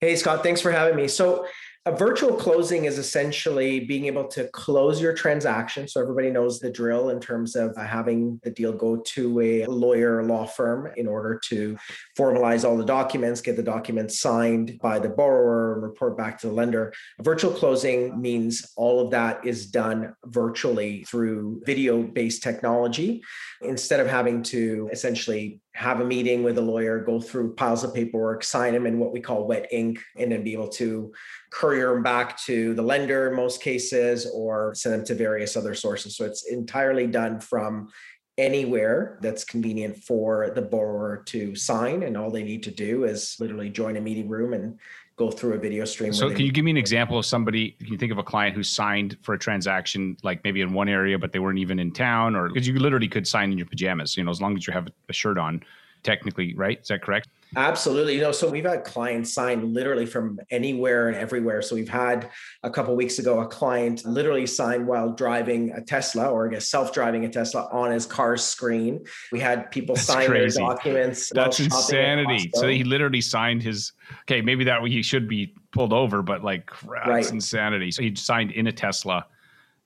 Hey, 0.00 0.16
Scott, 0.16 0.42
thanks 0.42 0.60
for 0.60 0.70
having 0.70 0.96
me. 0.96 1.08
So, 1.08 1.46
a 1.86 1.96
virtual 1.96 2.34
closing 2.34 2.84
is 2.84 2.98
essentially 2.98 3.80
being 3.80 4.04
able 4.04 4.28
to 4.28 4.46
close 4.48 5.00
your 5.00 5.14
transaction. 5.14 5.88
So 5.88 5.98
everybody 5.98 6.30
knows 6.30 6.60
the 6.60 6.70
drill 6.70 7.08
in 7.08 7.20
terms 7.20 7.56
of 7.56 7.74
having 7.74 8.38
the 8.42 8.50
deal 8.50 8.74
go 8.74 8.98
to 8.98 9.40
a 9.40 9.64
lawyer 9.64 10.22
law 10.22 10.44
firm 10.44 10.92
in 10.98 11.06
order 11.06 11.40
to 11.46 11.78
formalize 12.18 12.68
all 12.68 12.76
the 12.76 12.84
documents, 12.84 13.40
get 13.40 13.56
the 13.56 13.62
documents 13.62 14.20
signed 14.20 14.78
by 14.82 14.98
the 14.98 15.08
borrower, 15.08 15.72
and 15.72 15.82
report 15.82 16.18
back 16.18 16.38
to 16.40 16.48
the 16.48 16.52
lender. 16.52 16.92
A 17.18 17.22
virtual 17.22 17.50
closing 17.50 18.20
means 18.20 18.72
all 18.76 19.00
of 19.00 19.10
that 19.12 19.46
is 19.46 19.66
done 19.70 20.14
virtually 20.26 21.04
through 21.04 21.62
video 21.64 22.02
based 22.02 22.42
technology 22.42 23.22
instead 23.62 24.00
of 24.00 24.06
having 24.06 24.42
to 24.42 24.90
essentially 24.92 25.60
have 25.80 26.00
a 26.00 26.04
meeting 26.04 26.42
with 26.42 26.58
a 26.58 26.60
lawyer, 26.60 26.98
go 26.98 27.18
through 27.18 27.54
piles 27.54 27.82
of 27.84 27.94
paperwork, 27.94 28.44
sign 28.44 28.74
them 28.74 28.86
in 28.86 28.98
what 28.98 29.14
we 29.14 29.20
call 29.20 29.46
wet 29.46 29.66
ink, 29.72 29.98
and 30.18 30.30
then 30.30 30.44
be 30.44 30.52
able 30.52 30.68
to 30.68 31.10
courier 31.50 31.94
them 31.94 32.02
back 32.02 32.38
to 32.42 32.74
the 32.74 32.82
lender 32.82 33.30
in 33.30 33.34
most 33.34 33.62
cases 33.62 34.30
or 34.34 34.74
send 34.74 34.94
them 34.94 35.06
to 35.06 35.14
various 35.14 35.56
other 35.56 35.74
sources. 35.74 36.18
So 36.18 36.26
it's 36.26 36.46
entirely 36.50 37.06
done 37.06 37.40
from 37.40 37.88
anywhere 38.36 39.18
that's 39.22 39.42
convenient 39.42 39.96
for 40.04 40.50
the 40.54 40.60
borrower 40.60 41.22
to 41.28 41.54
sign. 41.54 42.02
And 42.02 42.14
all 42.14 42.30
they 42.30 42.42
need 42.42 42.62
to 42.64 42.70
do 42.70 43.04
is 43.04 43.36
literally 43.40 43.70
join 43.70 43.96
a 43.96 44.02
meeting 44.02 44.28
room 44.28 44.52
and 44.52 44.78
go 45.20 45.30
through 45.30 45.52
a 45.52 45.58
video 45.58 45.84
stream. 45.84 46.14
So, 46.14 46.30
can 46.30 46.46
you 46.46 46.50
give 46.50 46.64
me 46.64 46.70
an 46.70 46.78
example 46.78 47.18
of 47.18 47.26
somebody? 47.26 47.72
Can 47.72 47.92
you 47.92 47.98
think 47.98 48.10
of 48.10 48.16
a 48.16 48.22
client 48.22 48.56
who 48.56 48.62
signed 48.62 49.18
for 49.20 49.34
a 49.34 49.38
transaction, 49.38 50.16
like 50.22 50.42
maybe 50.44 50.62
in 50.62 50.72
one 50.72 50.88
area, 50.88 51.18
but 51.18 51.32
they 51.32 51.38
weren't 51.38 51.58
even 51.58 51.78
in 51.78 51.92
town, 51.92 52.34
or 52.34 52.48
because 52.48 52.66
you 52.66 52.78
literally 52.78 53.06
could 53.06 53.28
sign 53.28 53.52
in 53.52 53.58
your 53.58 53.66
pajamas, 53.66 54.16
you 54.16 54.24
know, 54.24 54.30
as 54.30 54.40
long 54.40 54.56
as 54.56 54.66
you 54.66 54.72
have 54.72 54.88
a 55.10 55.12
shirt 55.12 55.36
on, 55.36 55.62
technically, 56.02 56.54
right? 56.54 56.80
Is 56.80 56.88
that 56.88 57.02
correct? 57.02 57.28
Absolutely. 57.56 58.14
You 58.14 58.22
know, 58.22 58.32
so 58.32 58.48
we've 58.48 58.64
had 58.64 58.84
clients 58.84 59.32
sign 59.32 59.74
literally 59.74 60.06
from 60.06 60.38
anywhere 60.50 61.08
and 61.08 61.16
everywhere. 61.16 61.62
So 61.62 61.74
we've 61.74 61.88
had 61.88 62.30
a 62.62 62.70
couple 62.70 62.94
weeks 62.94 63.18
ago 63.18 63.40
a 63.40 63.46
client 63.46 64.04
literally 64.04 64.46
sign 64.46 64.86
while 64.86 65.12
driving 65.12 65.72
a 65.72 65.80
Tesla 65.80 66.28
or 66.30 66.46
I 66.46 66.50
guess 66.50 66.68
self-driving 66.68 67.24
a 67.24 67.28
Tesla 67.28 67.68
on 67.72 67.90
his 67.90 68.06
car 68.06 68.36
screen. 68.36 69.04
We 69.32 69.40
had 69.40 69.70
people 69.70 69.94
That's 69.94 70.06
sign 70.06 70.28
crazy. 70.28 70.58
their 70.58 70.68
documents. 70.68 71.30
That's 71.34 71.60
insanity. 71.60 72.50
So 72.54 72.68
he 72.68 72.84
literally 72.84 73.20
signed 73.20 73.62
his 73.62 73.92
okay, 74.22 74.40
maybe 74.40 74.64
that 74.64 74.82
way 74.82 74.90
he 74.90 75.02
should 75.02 75.28
be 75.28 75.54
pulled 75.72 75.92
over, 75.92 76.22
but 76.22 76.44
like 76.44 76.70
that's 76.70 76.86
right. 76.86 77.30
insanity. 77.30 77.90
So 77.90 78.02
he 78.02 78.14
signed 78.14 78.52
in 78.52 78.66
a 78.66 78.72
Tesla. 78.72 79.26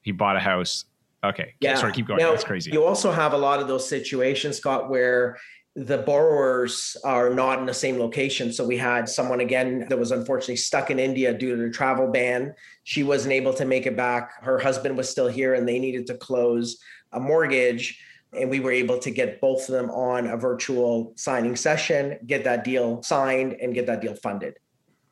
He 0.03 0.13
bought 0.13 0.37
a 0.37 0.41
house. 0.41 0.85
Okay. 1.25 1.55
Yeah. 1.61 1.77
Sorry, 1.77 1.93
keep 1.93 2.07
going. 2.07 2.21
Now, 2.21 2.33
That's 2.33 2.45
crazy. 2.45 2.71
You 2.71 2.85
also 2.85 3.11
have 3.11 3.33
a 3.33 3.39
lot 3.39 3.61
of 3.61 3.69
those 3.69 3.89
situations, 3.89 4.59
Scott, 4.59 4.91
where 4.91 5.39
the 5.77 5.99
borrowers 5.99 6.97
are 7.05 7.31
not 7.31 7.59
in 7.59 7.67
the 7.67 7.75
same 7.75 7.99
location. 7.99 8.53
So 8.53 8.65
we 8.65 8.77
had 8.77 9.09
someone 9.09 9.41
again 9.41 9.87
that 9.89 9.99
was 9.99 10.13
unfortunately 10.13 10.57
stuck 10.57 10.91
in 10.91 11.01
India 11.01 11.37
due 11.37 11.57
to 11.57 11.63
the 11.63 11.71
travel 11.71 12.11
ban. 12.11 12.55
She 12.85 13.03
wasn't 13.03 13.33
able 13.33 13.53
to 13.55 13.65
make 13.65 13.87
it 13.87 13.97
back. 13.97 14.43
Her 14.43 14.59
husband 14.59 14.97
was 14.97 15.09
still 15.09 15.27
here 15.27 15.55
and 15.55 15.67
they 15.67 15.81
needed 15.81 16.07
to 16.09 16.15
close 16.15 16.79
a 17.13 17.19
mortgage. 17.19 18.01
And 18.33 18.51
we 18.51 18.61
were 18.61 18.73
able 18.73 18.99
to 18.99 19.11
get 19.11 19.41
both 19.41 19.69
of 19.69 19.75
them 19.75 19.91
on 19.91 20.29
a 20.29 20.37
virtual 20.37 21.13
signing 21.17 21.57
session, 21.57 22.19
get 22.27 22.45
that 22.45 22.65
deal 22.65 23.03
signed, 23.03 23.57
and 23.61 23.75
get 23.75 23.87
that 23.87 24.01
deal 24.01 24.15
funded. 24.15 24.55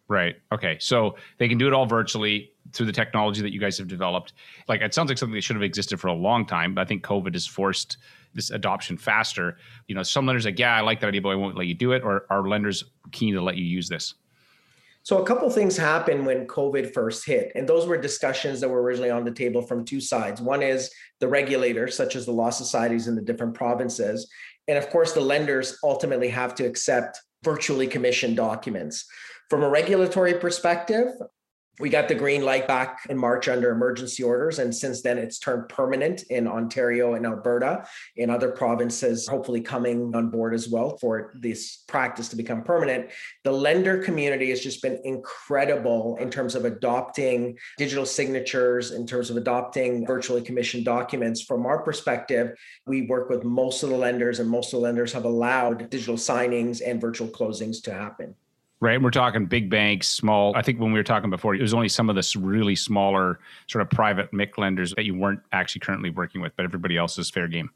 Right. 0.08 0.36
Okay. 0.52 0.76
So 0.80 1.16
they 1.38 1.48
can 1.48 1.58
do 1.58 1.66
it 1.66 1.72
all 1.72 1.86
virtually 1.86 2.52
through 2.72 2.86
the 2.86 2.92
technology 2.92 3.42
that 3.42 3.52
you 3.52 3.60
guys 3.60 3.78
have 3.78 3.88
developed. 3.88 4.34
Like 4.68 4.80
it 4.80 4.94
sounds 4.94 5.08
like 5.08 5.18
something 5.18 5.34
that 5.34 5.42
should 5.42 5.56
have 5.56 5.62
existed 5.62 5.98
for 5.98 6.08
a 6.08 6.12
long 6.12 6.46
time, 6.46 6.74
but 6.74 6.82
I 6.82 6.84
think 6.84 7.04
COVID 7.04 7.32
has 7.32 7.46
forced 7.46 7.96
this 8.34 8.50
adoption 8.50 8.96
faster. 8.96 9.56
You 9.88 9.94
know, 9.94 10.02
some 10.02 10.26
lenders 10.26 10.44
like, 10.44 10.58
yeah, 10.58 10.76
I 10.76 10.80
like 10.80 11.00
that 11.00 11.08
idea, 11.08 11.22
but 11.22 11.30
I 11.30 11.34
won't 11.34 11.56
let 11.56 11.66
you 11.66 11.74
do 11.74 11.92
it, 11.92 12.02
or 12.02 12.26
are 12.30 12.46
lenders 12.46 12.84
keen 13.10 13.34
to 13.34 13.42
let 13.42 13.56
you 13.56 13.64
use 13.64 13.88
this? 13.88 14.14
So 15.04 15.20
a 15.20 15.26
couple 15.26 15.50
things 15.50 15.76
happened 15.76 16.24
when 16.24 16.46
COVID 16.46 16.92
first 16.94 17.26
hit, 17.26 17.50
and 17.56 17.68
those 17.68 17.86
were 17.86 17.96
discussions 17.96 18.60
that 18.60 18.68
were 18.68 18.82
originally 18.82 19.10
on 19.10 19.24
the 19.24 19.32
table 19.32 19.60
from 19.60 19.84
two 19.84 20.00
sides. 20.00 20.40
One 20.40 20.62
is 20.62 20.92
the 21.18 21.26
regulators, 21.26 21.96
such 21.96 22.14
as 22.14 22.24
the 22.24 22.32
law 22.32 22.50
societies 22.50 23.08
in 23.08 23.16
the 23.16 23.20
different 23.20 23.54
provinces, 23.54 24.30
and 24.68 24.78
of 24.78 24.88
course 24.90 25.12
the 25.12 25.20
lenders 25.20 25.76
ultimately 25.82 26.28
have 26.28 26.54
to 26.54 26.64
accept 26.64 27.20
virtually 27.42 27.88
commissioned 27.88 28.36
documents. 28.36 29.04
From 29.50 29.64
a 29.64 29.68
regulatory 29.68 30.34
perspective, 30.34 31.08
we 31.80 31.88
got 31.88 32.06
the 32.06 32.14
green 32.14 32.44
light 32.44 32.68
back 32.68 32.98
in 33.08 33.16
March 33.16 33.48
under 33.48 33.70
emergency 33.70 34.22
orders. 34.22 34.58
And 34.58 34.74
since 34.74 35.00
then, 35.00 35.16
it's 35.16 35.38
turned 35.38 35.70
permanent 35.70 36.24
in 36.24 36.46
Ontario 36.46 37.14
and 37.14 37.24
Alberta, 37.24 37.86
in 38.16 38.28
other 38.28 38.50
provinces, 38.50 39.26
hopefully 39.26 39.62
coming 39.62 40.14
on 40.14 40.28
board 40.28 40.52
as 40.52 40.68
well 40.68 40.98
for 40.98 41.32
this 41.34 41.78
practice 41.88 42.28
to 42.28 42.36
become 42.36 42.62
permanent. 42.62 43.10
The 43.44 43.52
lender 43.52 44.02
community 44.02 44.50
has 44.50 44.60
just 44.60 44.82
been 44.82 45.00
incredible 45.04 46.18
in 46.20 46.30
terms 46.30 46.54
of 46.54 46.66
adopting 46.66 47.56
digital 47.78 48.04
signatures, 48.04 48.90
in 48.90 49.06
terms 49.06 49.30
of 49.30 49.38
adopting 49.38 50.06
virtually 50.06 50.42
commissioned 50.42 50.84
documents. 50.84 51.40
From 51.40 51.64
our 51.64 51.82
perspective, 51.82 52.54
we 52.86 53.02
work 53.02 53.30
with 53.30 53.44
most 53.44 53.82
of 53.82 53.88
the 53.88 53.96
lenders, 53.96 54.40
and 54.40 54.48
most 54.48 54.74
of 54.74 54.80
the 54.80 54.84
lenders 54.84 55.12
have 55.14 55.24
allowed 55.24 55.88
digital 55.88 56.16
signings 56.16 56.82
and 56.84 57.00
virtual 57.00 57.28
closings 57.28 57.82
to 57.84 57.94
happen. 57.94 58.34
Right. 58.82 58.96
And 58.96 59.04
we're 59.04 59.12
talking 59.12 59.46
big 59.46 59.70
banks, 59.70 60.08
small. 60.08 60.56
I 60.56 60.62
think 60.62 60.80
when 60.80 60.90
we 60.90 60.98
were 60.98 61.04
talking 61.04 61.30
before, 61.30 61.54
it 61.54 61.62
was 61.62 61.72
only 61.72 61.88
some 61.88 62.10
of 62.10 62.16
the 62.16 62.38
really 62.40 62.74
smaller 62.74 63.38
sort 63.68 63.80
of 63.80 63.88
private 63.90 64.32
MIC 64.32 64.58
lenders 64.58 64.92
that 64.96 65.04
you 65.04 65.14
weren't 65.14 65.38
actually 65.52 65.78
currently 65.78 66.10
working 66.10 66.40
with, 66.40 66.52
but 66.56 66.64
everybody 66.64 66.96
else 66.96 67.16
is 67.16 67.30
fair 67.30 67.46
game. 67.46 67.70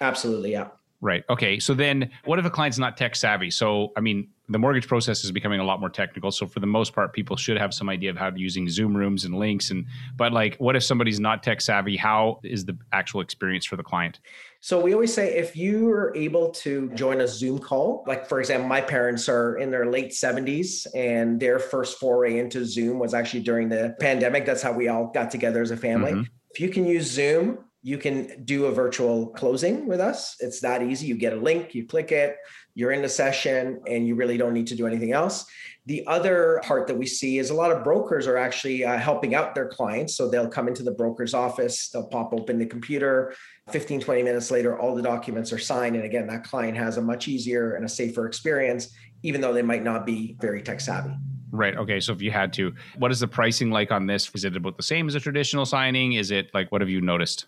Absolutely. 0.00 0.52
Yeah. 0.52 0.68
Right. 1.00 1.24
Okay. 1.28 1.58
So 1.58 1.74
then 1.74 2.12
what 2.26 2.38
if 2.38 2.44
a 2.44 2.50
client's 2.50 2.78
not 2.78 2.96
tech 2.96 3.16
savvy? 3.16 3.50
So, 3.50 3.90
I 3.96 4.00
mean, 4.00 4.28
the 4.52 4.58
mortgage 4.58 4.86
process 4.86 5.24
is 5.24 5.32
becoming 5.32 5.60
a 5.60 5.64
lot 5.64 5.80
more 5.80 5.88
technical. 5.88 6.30
So 6.30 6.46
for 6.46 6.60
the 6.60 6.66
most 6.66 6.94
part, 6.94 7.12
people 7.12 7.36
should 7.36 7.58
have 7.58 7.72
some 7.72 7.88
idea 7.88 8.10
of 8.10 8.16
how 8.16 8.30
to 8.30 8.38
using 8.38 8.68
Zoom 8.68 8.96
rooms 8.96 9.24
and 9.24 9.34
links. 9.34 9.70
And, 9.70 9.86
but 10.16 10.32
like, 10.32 10.56
what 10.58 10.76
if 10.76 10.84
somebody's 10.84 11.18
not 11.18 11.42
tech 11.42 11.60
savvy? 11.60 11.96
How 11.96 12.40
is 12.44 12.64
the 12.64 12.76
actual 12.92 13.20
experience 13.20 13.64
for 13.64 13.76
the 13.76 13.82
client? 13.82 14.20
So 14.60 14.80
we 14.80 14.94
always 14.94 15.12
say 15.12 15.36
if 15.36 15.56
you 15.56 15.90
are 15.90 16.14
able 16.14 16.50
to 16.50 16.90
join 16.90 17.20
a 17.20 17.26
Zoom 17.26 17.58
call, 17.58 18.04
like 18.06 18.28
for 18.28 18.38
example, 18.38 18.68
my 18.68 18.80
parents 18.80 19.28
are 19.28 19.56
in 19.56 19.70
their 19.70 19.86
late 19.86 20.10
70s 20.10 20.86
and 20.94 21.40
their 21.40 21.58
first 21.58 21.98
foray 21.98 22.38
into 22.38 22.64
Zoom 22.64 22.98
was 22.98 23.14
actually 23.14 23.42
during 23.42 23.68
the 23.68 23.96
pandemic. 23.98 24.46
That's 24.46 24.62
how 24.62 24.72
we 24.72 24.88
all 24.88 25.06
got 25.06 25.30
together 25.30 25.62
as 25.62 25.72
a 25.72 25.76
family. 25.76 26.12
Mm-hmm. 26.12 26.22
If 26.52 26.60
you 26.60 26.68
can 26.68 26.86
use 26.86 27.10
Zoom, 27.10 27.58
you 27.82 27.98
can 27.98 28.44
do 28.44 28.66
a 28.66 28.72
virtual 28.72 29.26
closing 29.28 29.88
with 29.88 30.00
us. 30.00 30.36
It's 30.38 30.60
that 30.60 30.82
easy. 30.82 31.06
You 31.06 31.16
get 31.16 31.32
a 31.32 31.36
link, 31.36 31.74
you 31.74 31.84
click 31.84 32.12
it, 32.12 32.36
you're 32.76 32.92
in 32.92 33.02
the 33.02 33.08
session, 33.08 33.80
and 33.88 34.06
you 34.06 34.14
really 34.14 34.36
don't 34.36 34.54
need 34.54 34.68
to 34.68 34.76
do 34.76 34.86
anything 34.86 35.12
else. 35.12 35.44
The 35.86 36.06
other 36.06 36.60
part 36.62 36.86
that 36.86 36.96
we 36.96 37.06
see 37.06 37.38
is 37.38 37.50
a 37.50 37.54
lot 37.54 37.72
of 37.72 37.82
brokers 37.82 38.28
are 38.28 38.36
actually 38.36 38.84
uh, 38.84 38.98
helping 38.98 39.34
out 39.34 39.56
their 39.56 39.66
clients. 39.66 40.14
So 40.14 40.30
they'll 40.30 40.48
come 40.48 40.68
into 40.68 40.84
the 40.84 40.92
broker's 40.92 41.34
office, 41.34 41.88
they'll 41.88 42.06
pop 42.06 42.32
open 42.32 42.56
the 42.56 42.66
computer. 42.66 43.34
15, 43.72 44.00
20 44.00 44.22
minutes 44.22 44.52
later, 44.52 44.78
all 44.78 44.94
the 44.94 45.02
documents 45.02 45.52
are 45.52 45.58
signed. 45.58 45.96
And 45.96 46.04
again, 46.04 46.28
that 46.28 46.44
client 46.44 46.76
has 46.76 46.98
a 46.98 47.02
much 47.02 47.26
easier 47.26 47.74
and 47.74 47.84
a 47.84 47.88
safer 47.88 48.26
experience, 48.26 48.94
even 49.24 49.40
though 49.40 49.52
they 49.52 49.62
might 49.62 49.82
not 49.82 50.06
be 50.06 50.36
very 50.40 50.62
tech 50.62 50.80
savvy. 50.80 51.16
Right. 51.52 51.76
Okay. 51.76 52.00
So 52.00 52.12
if 52.12 52.22
you 52.22 52.30
had 52.30 52.52
to, 52.54 52.74
what 52.96 53.12
is 53.12 53.20
the 53.20 53.28
pricing 53.28 53.70
like 53.70 53.92
on 53.92 54.06
this? 54.06 54.30
Is 54.34 54.44
it 54.44 54.56
about 54.56 54.78
the 54.78 54.82
same 54.82 55.06
as 55.06 55.14
a 55.14 55.20
traditional 55.20 55.66
signing? 55.66 56.14
Is 56.14 56.30
it 56.30 56.50
like, 56.54 56.72
what 56.72 56.80
have 56.80 56.88
you 56.88 57.02
noticed? 57.02 57.46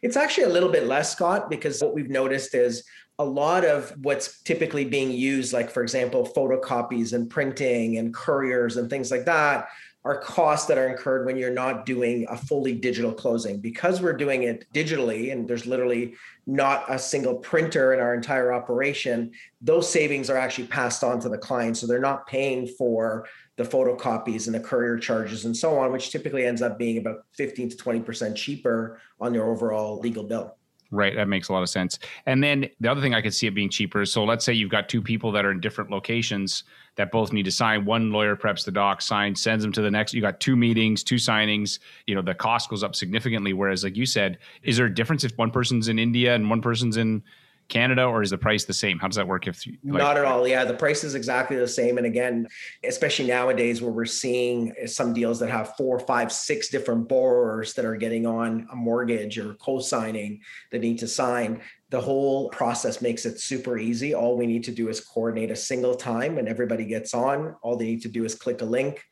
It's 0.00 0.16
actually 0.16 0.44
a 0.44 0.48
little 0.48 0.70
bit 0.70 0.86
less, 0.86 1.12
Scott, 1.12 1.50
because 1.50 1.80
what 1.80 1.94
we've 1.94 2.10
noticed 2.10 2.54
is 2.54 2.84
a 3.18 3.24
lot 3.24 3.64
of 3.64 3.90
what's 4.02 4.40
typically 4.40 4.86
being 4.86 5.12
used, 5.12 5.52
like, 5.52 5.70
for 5.70 5.82
example, 5.82 6.26
photocopies 6.34 7.12
and 7.12 7.28
printing 7.28 7.98
and 7.98 8.12
couriers 8.12 8.78
and 8.78 8.88
things 8.88 9.10
like 9.10 9.26
that, 9.26 9.68
are 10.04 10.18
costs 10.18 10.66
that 10.66 10.78
are 10.78 10.88
incurred 10.88 11.24
when 11.24 11.36
you're 11.36 11.52
not 11.52 11.86
doing 11.86 12.26
a 12.28 12.36
fully 12.36 12.74
digital 12.74 13.12
closing. 13.12 13.60
Because 13.60 14.02
we're 14.02 14.16
doing 14.16 14.42
it 14.42 14.66
digitally 14.74 15.30
and 15.30 15.46
there's 15.46 15.66
literally 15.66 16.14
not 16.46 16.84
a 16.88 16.98
single 16.98 17.36
printer 17.36 17.94
in 17.94 18.00
our 18.00 18.12
entire 18.12 18.52
operation, 18.52 19.30
those 19.60 19.88
savings 19.88 20.28
are 20.28 20.36
actually 20.36 20.66
passed 20.66 21.04
on 21.04 21.20
to 21.20 21.28
the 21.28 21.38
client. 21.38 21.76
So 21.76 21.86
they're 21.86 22.00
not 22.00 22.26
paying 22.26 22.66
for 22.66 23.28
the 23.56 23.64
photocopies 23.64 24.46
and 24.46 24.54
the 24.54 24.60
courier 24.60 24.98
charges 24.98 25.44
and 25.44 25.56
so 25.56 25.78
on, 25.78 25.92
which 25.92 26.10
typically 26.10 26.46
ends 26.46 26.62
up 26.62 26.78
being 26.78 26.98
about 26.98 27.26
15 27.32 27.70
to 27.70 27.76
20% 27.76 28.34
cheaper 28.34 29.00
on 29.20 29.34
your 29.34 29.50
overall 29.50 29.98
legal 29.98 30.24
bill. 30.24 30.56
Right, 30.90 31.16
that 31.16 31.26
makes 31.26 31.48
a 31.48 31.54
lot 31.54 31.62
of 31.62 31.70
sense. 31.70 31.98
And 32.26 32.44
then 32.44 32.68
the 32.80 32.90
other 32.90 33.00
thing 33.00 33.14
I 33.14 33.22
could 33.22 33.32
see 33.32 33.46
it 33.46 33.54
being 33.54 33.70
cheaper 33.70 34.02
is 34.02 34.12
so 34.12 34.24
let's 34.24 34.44
say 34.44 34.52
you've 34.52 34.70
got 34.70 34.90
two 34.90 35.00
people 35.00 35.32
that 35.32 35.46
are 35.46 35.50
in 35.50 35.58
different 35.58 35.90
locations 35.90 36.64
that 36.96 37.10
both 37.10 37.32
need 37.32 37.44
to 37.44 37.50
sign. 37.50 37.86
One 37.86 38.12
lawyer 38.12 38.36
preps 38.36 38.66
the 38.66 38.72
doc, 38.72 39.00
signs, 39.00 39.40
sends 39.40 39.64
them 39.64 39.72
to 39.72 39.80
the 39.80 39.90
next. 39.90 40.12
You 40.12 40.20
got 40.20 40.38
two 40.38 40.54
meetings, 40.54 41.02
two 41.02 41.14
signings. 41.14 41.78
You 42.06 42.14
know, 42.14 42.20
the 42.20 42.34
cost 42.34 42.68
goes 42.68 42.82
up 42.84 42.94
significantly. 42.94 43.54
Whereas, 43.54 43.84
like 43.84 43.96
you 43.96 44.04
said, 44.04 44.38
is 44.62 44.76
there 44.76 44.84
a 44.84 44.94
difference 44.94 45.24
if 45.24 45.32
one 45.38 45.50
person's 45.50 45.88
in 45.88 45.98
India 45.98 46.34
and 46.34 46.50
one 46.50 46.60
person's 46.60 46.98
in 46.98 47.22
Canada, 47.68 48.04
or 48.04 48.22
is 48.22 48.30
the 48.30 48.38
price 48.38 48.64
the 48.64 48.72
same? 48.74 48.98
How 48.98 49.08
does 49.08 49.16
that 49.16 49.26
work? 49.26 49.46
If 49.46 49.66
like- 49.66 49.78
not 49.84 50.16
at 50.16 50.24
all, 50.24 50.46
yeah, 50.46 50.64
the 50.64 50.74
price 50.74 51.04
is 51.04 51.14
exactly 51.14 51.56
the 51.56 51.68
same. 51.68 51.96
And 51.98 52.06
again, 52.06 52.46
especially 52.84 53.26
nowadays 53.26 53.80
where 53.80 53.92
we're 53.92 54.04
seeing 54.04 54.74
some 54.86 55.12
deals 55.12 55.38
that 55.40 55.50
have 55.50 55.74
four, 55.76 55.98
five, 55.98 56.30
six 56.32 56.68
different 56.68 57.08
borrowers 57.08 57.74
that 57.74 57.84
are 57.84 57.96
getting 57.96 58.26
on 58.26 58.66
a 58.72 58.76
mortgage 58.76 59.38
or 59.38 59.54
co-signing 59.54 60.40
that 60.70 60.80
need 60.80 60.98
to 60.98 61.08
sign. 61.08 61.60
The 61.90 62.00
whole 62.00 62.48
process 62.50 63.02
makes 63.02 63.26
it 63.26 63.40
super 63.40 63.78
easy. 63.78 64.14
All 64.14 64.36
we 64.36 64.46
need 64.46 64.64
to 64.64 64.72
do 64.72 64.88
is 64.88 65.00
coordinate 65.00 65.50
a 65.50 65.56
single 65.56 65.94
time, 65.94 66.38
and 66.38 66.48
everybody 66.48 66.84
gets 66.84 67.14
on. 67.14 67.54
All 67.62 67.76
they 67.76 67.86
need 67.86 68.02
to 68.02 68.08
do 68.08 68.24
is 68.24 68.34
click 68.34 68.62
a 68.62 68.64
link, 68.66 69.04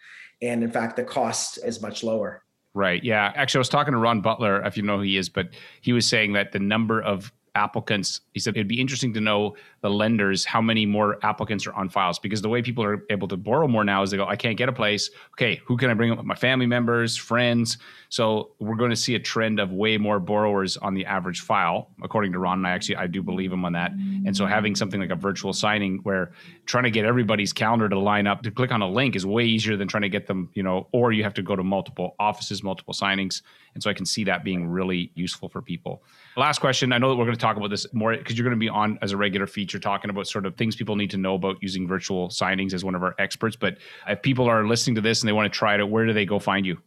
and 0.42 0.62
in 0.62 0.70
fact, 0.70 0.96
the 0.96 1.04
cost 1.04 1.58
is 1.64 1.82
much 1.82 2.02
lower. 2.02 2.42
Right. 2.72 3.02
Yeah. 3.02 3.32
Actually, 3.34 3.58
I 3.58 3.62
was 3.62 3.68
talking 3.68 3.92
to 3.92 3.98
Ron 3.98 4.20
Butler, 4.20 4.64
if 4.64 4.76
you 4.76 4.84
know 4.84 4.98
who 4.98 5.02
he 5.02 5.16
is, 5.16 5.28
but 5.28 5.48
he 5.80 5.92
was 5.92 6.06
saying 6.06 6.34
that 6.34 6.52
the 6.52 6.60
number 6.60 7.02
of 7.02 7.32
applicants 7.54 8.20
he 8.32 8.40
said 8.40 8.56
it'd 8.56 8.68
be 8.68 8.80
interesting 8.80 9.12
to 9.12 9.20
know 9.20 9.56
the 9.80 9.90
lenders 9.90 10.44
how 10.44 10.60
many 10.60 10.86
more 10.86 11.18
applicants 11.24 11.66
are 11.66 11.72
on 11.72 11.88
files. 11.88 12.18
Because 12.18 12.42
the 12.42 12.48
way 12.48 12.62
people 12.62 12.84
are 12.84 13.04
able 13.10 13.26
to 13.28 13.36
borrow 13.36 13.66
more 13.66 13.84
now 13.84 14.02
is 14.02 14.10
they 14.10 14.16
go 14.16 14.26
i 14.26 14.36
can't 14.36 14.56
get 14.56 14.68
a 14.68 14.72
place. 14.72 15.10
Okay 15.34 15.60
who 15.64 15.76
can 15.76 15.90
i 15.90 15.94
bring 15.94 16.12
up 16.12 16.24
my 16.24 16.34
family 16.34 16.66
members 16.66 17.16
friends? 17.16 17.78
So 18.08 18.50
we're 18.58 18.76
going 18.76 18.90
to 18.90 18.96
see 18.96 19.14
a 19.14 19.18
trend 19.18 19.58
of 19.60 19.72
way 19.72 19.96
more 19.96 20.20
borrowers 20.20 20.76
on 20.76 20.94
the 20.94 21.06
average 21.06 21.40
file 21.40 21.90
according 22.02 22.32
to 22.32 22.38
ron 22.38 22.58
and 22.58 22.66
i 22.66 22.70
actually 22.70 22.96
i 22.96 23.06
do 23.06 23.22
believe 23.22 23.52
him 23.52 23.64
on 23.64 23.72
that. 23.72 23.92
And 23.92 24.36
so 24.36 24.46
having 24.46 24.76
something 24.76 25.00
like 25.00 25.10
a 25.10 25.16
virtual 25.16 25.52
signing 25.52 25.98
where 26.02 26.32
trying 26.66 26.84
to 26.84 26.90
get 26.90 27.04
everybody's 27.04 27.52
calendar 27.52 27.88
to 27.88 27.98
line 27.98 28.26
up 28.26 28.42
to 28.42 28.50
click 28.50 28.70
on 28.70 28.82
a 28.82 28.88
link 28.88 29.16
is 29.16 29.26
way 29.26 29.44
easier 29.44 29.76
than 29.76 29.88
trying 29.88 30.02
to 30.02 30.08
get 30.08 30.26
them 30.26 30.50
you 30.54 30.62
know 30.62 30.88
or 30.92 31.12
you 31.12 31.24
have 31.24 31.34
to 31.34 31.42
go 31.42 31.56
to 31.56 31.64
multiple 31.64 32.14
offices 32.18 32.62
multiple 32.62 32.94
signings. 32.94 33.42
And 33.74 33.82
so 33.82 33.90
i 33.90 33.94
can 33.94 34.06
see 34.06 34.24
that 34.24 34.44
being 34.44 34.68
really 34.68 35.10
useful 35.14 35.48
for 35.48 35.62
people. 35.62 36.02
Last 36.36 36.60
question 36.60 36.92
i 36.92 36.98
know 36.98 37.08
that 37.08 37.16
we're 37.16 37.24
going 37.24 37.36
to 37.36 37.39
talk 37.40 37.56
about 37.56 37.70
this 37.70 37.86
more 37.92 38.16
because 38.16 38.36
you're 38.36 38.44
going 38.44 38.56
to 38.56 38.60
be 38.60 38.68
on 38.68 38.98
as 39.02 39.12
a 39.12 39.16
regular 39.16 39.46
feature 39.46 39.78
talking 39.78 40.10
about 40.10 40.26
sort 40.26 40.46
of 40.46 40.56
things 40.56 40.76
people 40.76 40.96
need 40.96 41.10
to 41.10 41.18
know 41.18 41.34
about 41.34 41.56
using 41.60 41.88
virtual 41.88 42.28
signings 42.28 42.72
as 42.72 42.84
one 42.84 42.94
of 42.94 43.02
our 43.02 43.14
experts. 43.18 43.56
But 43.56 43.78
if 44.08 44.22
people 44.22 44.46
are 44.46 44.66
listening 44.66 44.94
to 44.96 45.00
this 45.00 45.22
and 45.22 45.28
they 45.28 45.32
want 45.32 45.52
to 45.52 45.56
try 45.56 45.76
it 45.76 45.88
where 45.88 46.06
do 46.06 46.12
they 46.12 46.26
go 46.26 46.38
find 46.38 46.66
you? 46.66 46.78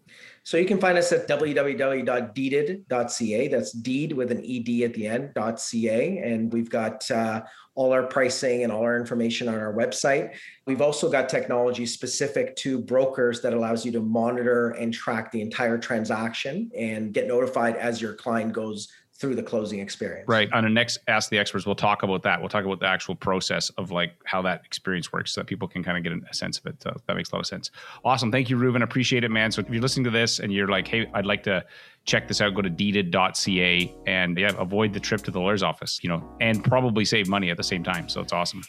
So 0.46 0.58
you 0.58 0.66
can 0.66 0.78
find 0.78 0.98
us 0.98 1.10
at 1.14 1.26
www.deeded.ca. 1.28 3.48
That's 3.48 3.72
deed 3.72 4.12
with 4.12 4.30
an 4.30 4.40
ed 4.40 4.84
at 4.84 4.94
the 4.94 5.08
end 5.08 5.32
.ca, 5.58 6.18
and 6.18 6.52
we've 6.52 6.70
got 6.70 7.10
uh, 7.10 7.44
all 7.76 7.94
our 7.94 8.04
pricing 8.04 8.64
and 8.64 8.72
all 8.72 8.84
our 8.84 8.98
information 8.98 9.48
on 9.48 9.56
our 9.56 9.74
website. 9.74 10.36
We've 10.66 10.82
also 10.82 11.10
got 11.10 11.30
technology 11.30 11.86
specific 11.86 12.58
to 12.58 12.78
brokers 12.78 13.42
that 13.42 13.54
allows 13.54 13.86
you 13.86 13.94
to 13.94 14.02
monitor 14.02 14.72
and 14.72 14.94
track 14.94 15.32
the 15.32 15.42
entire 15.42 15.78
transaction 15.78 16.70
and 16.78 17.14
get 17.14 17.28
notified 17.28 17.78
as 17.78 18.02
your 18.02 18.14
client 18.14 18.52
goes 18.52 18.90
through 19.24 19.36
the 19.36 19.42
closing 19.42 19.80
experience. 19.80 20.28
Right. 20.28 20.52
On 20.52 20.66
the 20.66 20.70
next 20.70 20.98
Ask 21.08 21.30
the 21.30 21.40
Experts, 21.40 21.66
we'll 21.66 21.76
talk 21.76 22.04
about 22.04 22.24
that. 22.24 22.42
We'll 22.42 22.50
talk 22.50 22.66
about 22.66 22.82
the 22.82 22.88
actual 22.88 23.16
process 23.16 23.70
of 23.78 23.90
like 23.90 24.16
how 24.26 24.42
that 24.42 24.64
experience 24.66 25.14
works 25.14 25.32
so 25.32 25.40
that 25.40 25.48
people 25.48 25.66
can 25.66 25.82
kind 25.82 25.98
of 25.98 26.04
get 26.04 26.30
a 26.30 26.34
sense 26.34 26.60
of 26.60 26.66
it. 26.66 26.86
Uh, 26.86 26.92
that 27.08 27.16
makes 27.16 27.32
a 27.32 27.36
lot 27.36 27.40
of 27.40 27.46
sense. 27.46 27.72
Awesome. 28.04 28.34
Thank 28.34 28.50
you, 28.50 28.58
Reuven. 28.58 28.84
Appreciate 28.84 29.24
it, 29.24 29.32
man. 29.32 29.50
So 29.50 29.62
if 29.62 29.70
you're 29.70 29.82
listening 29.82 30.04
to 30.04 30.10
this 30.10 30.40
and 30.40 30.52
you're 30.52 30.68
like, 30.68 30.90
hey, 30.90 31.10
I'd 31.14 31.26
like 31.26 31.42
to 31.44 31.64
check 32.04 32.28
this 32.28 32.42
out, 32.42 32.54
go 32.54 32.62
to 32.62 32.70
deeded.ca 32.70 33.96
and 34.06 34.38
yeah, 34.38 34.52
avoid 34.58 34.92
the 34.92 35.00
trip 35.00 35.22
to 35.22 35.32
the 35.32 35.40
lawyer's 35.40 35.64
office, 35.64 36.02
you 36.04 36.10
know, 36.10 36.22
and 36.42 36.62
probably 36.62 37.06
save 37.06 37.30
money 37.30 37.50
at 37.50 37.56
the 37.56 37.64
same 37.64 37.82
time. 37.82 38.10
So 38.10 38.20
it's 38.20 38.34
awesome. 38.34 38.62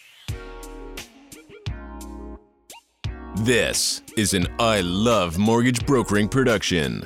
This 3.38 4.02
is 4.16 4.34
an 4.34 4.46
I 4.60 4.82
Love 4.82 5.36
Mortgage 5.36 5.84
Brokering 5.84 6.28
production. 6.28 7.04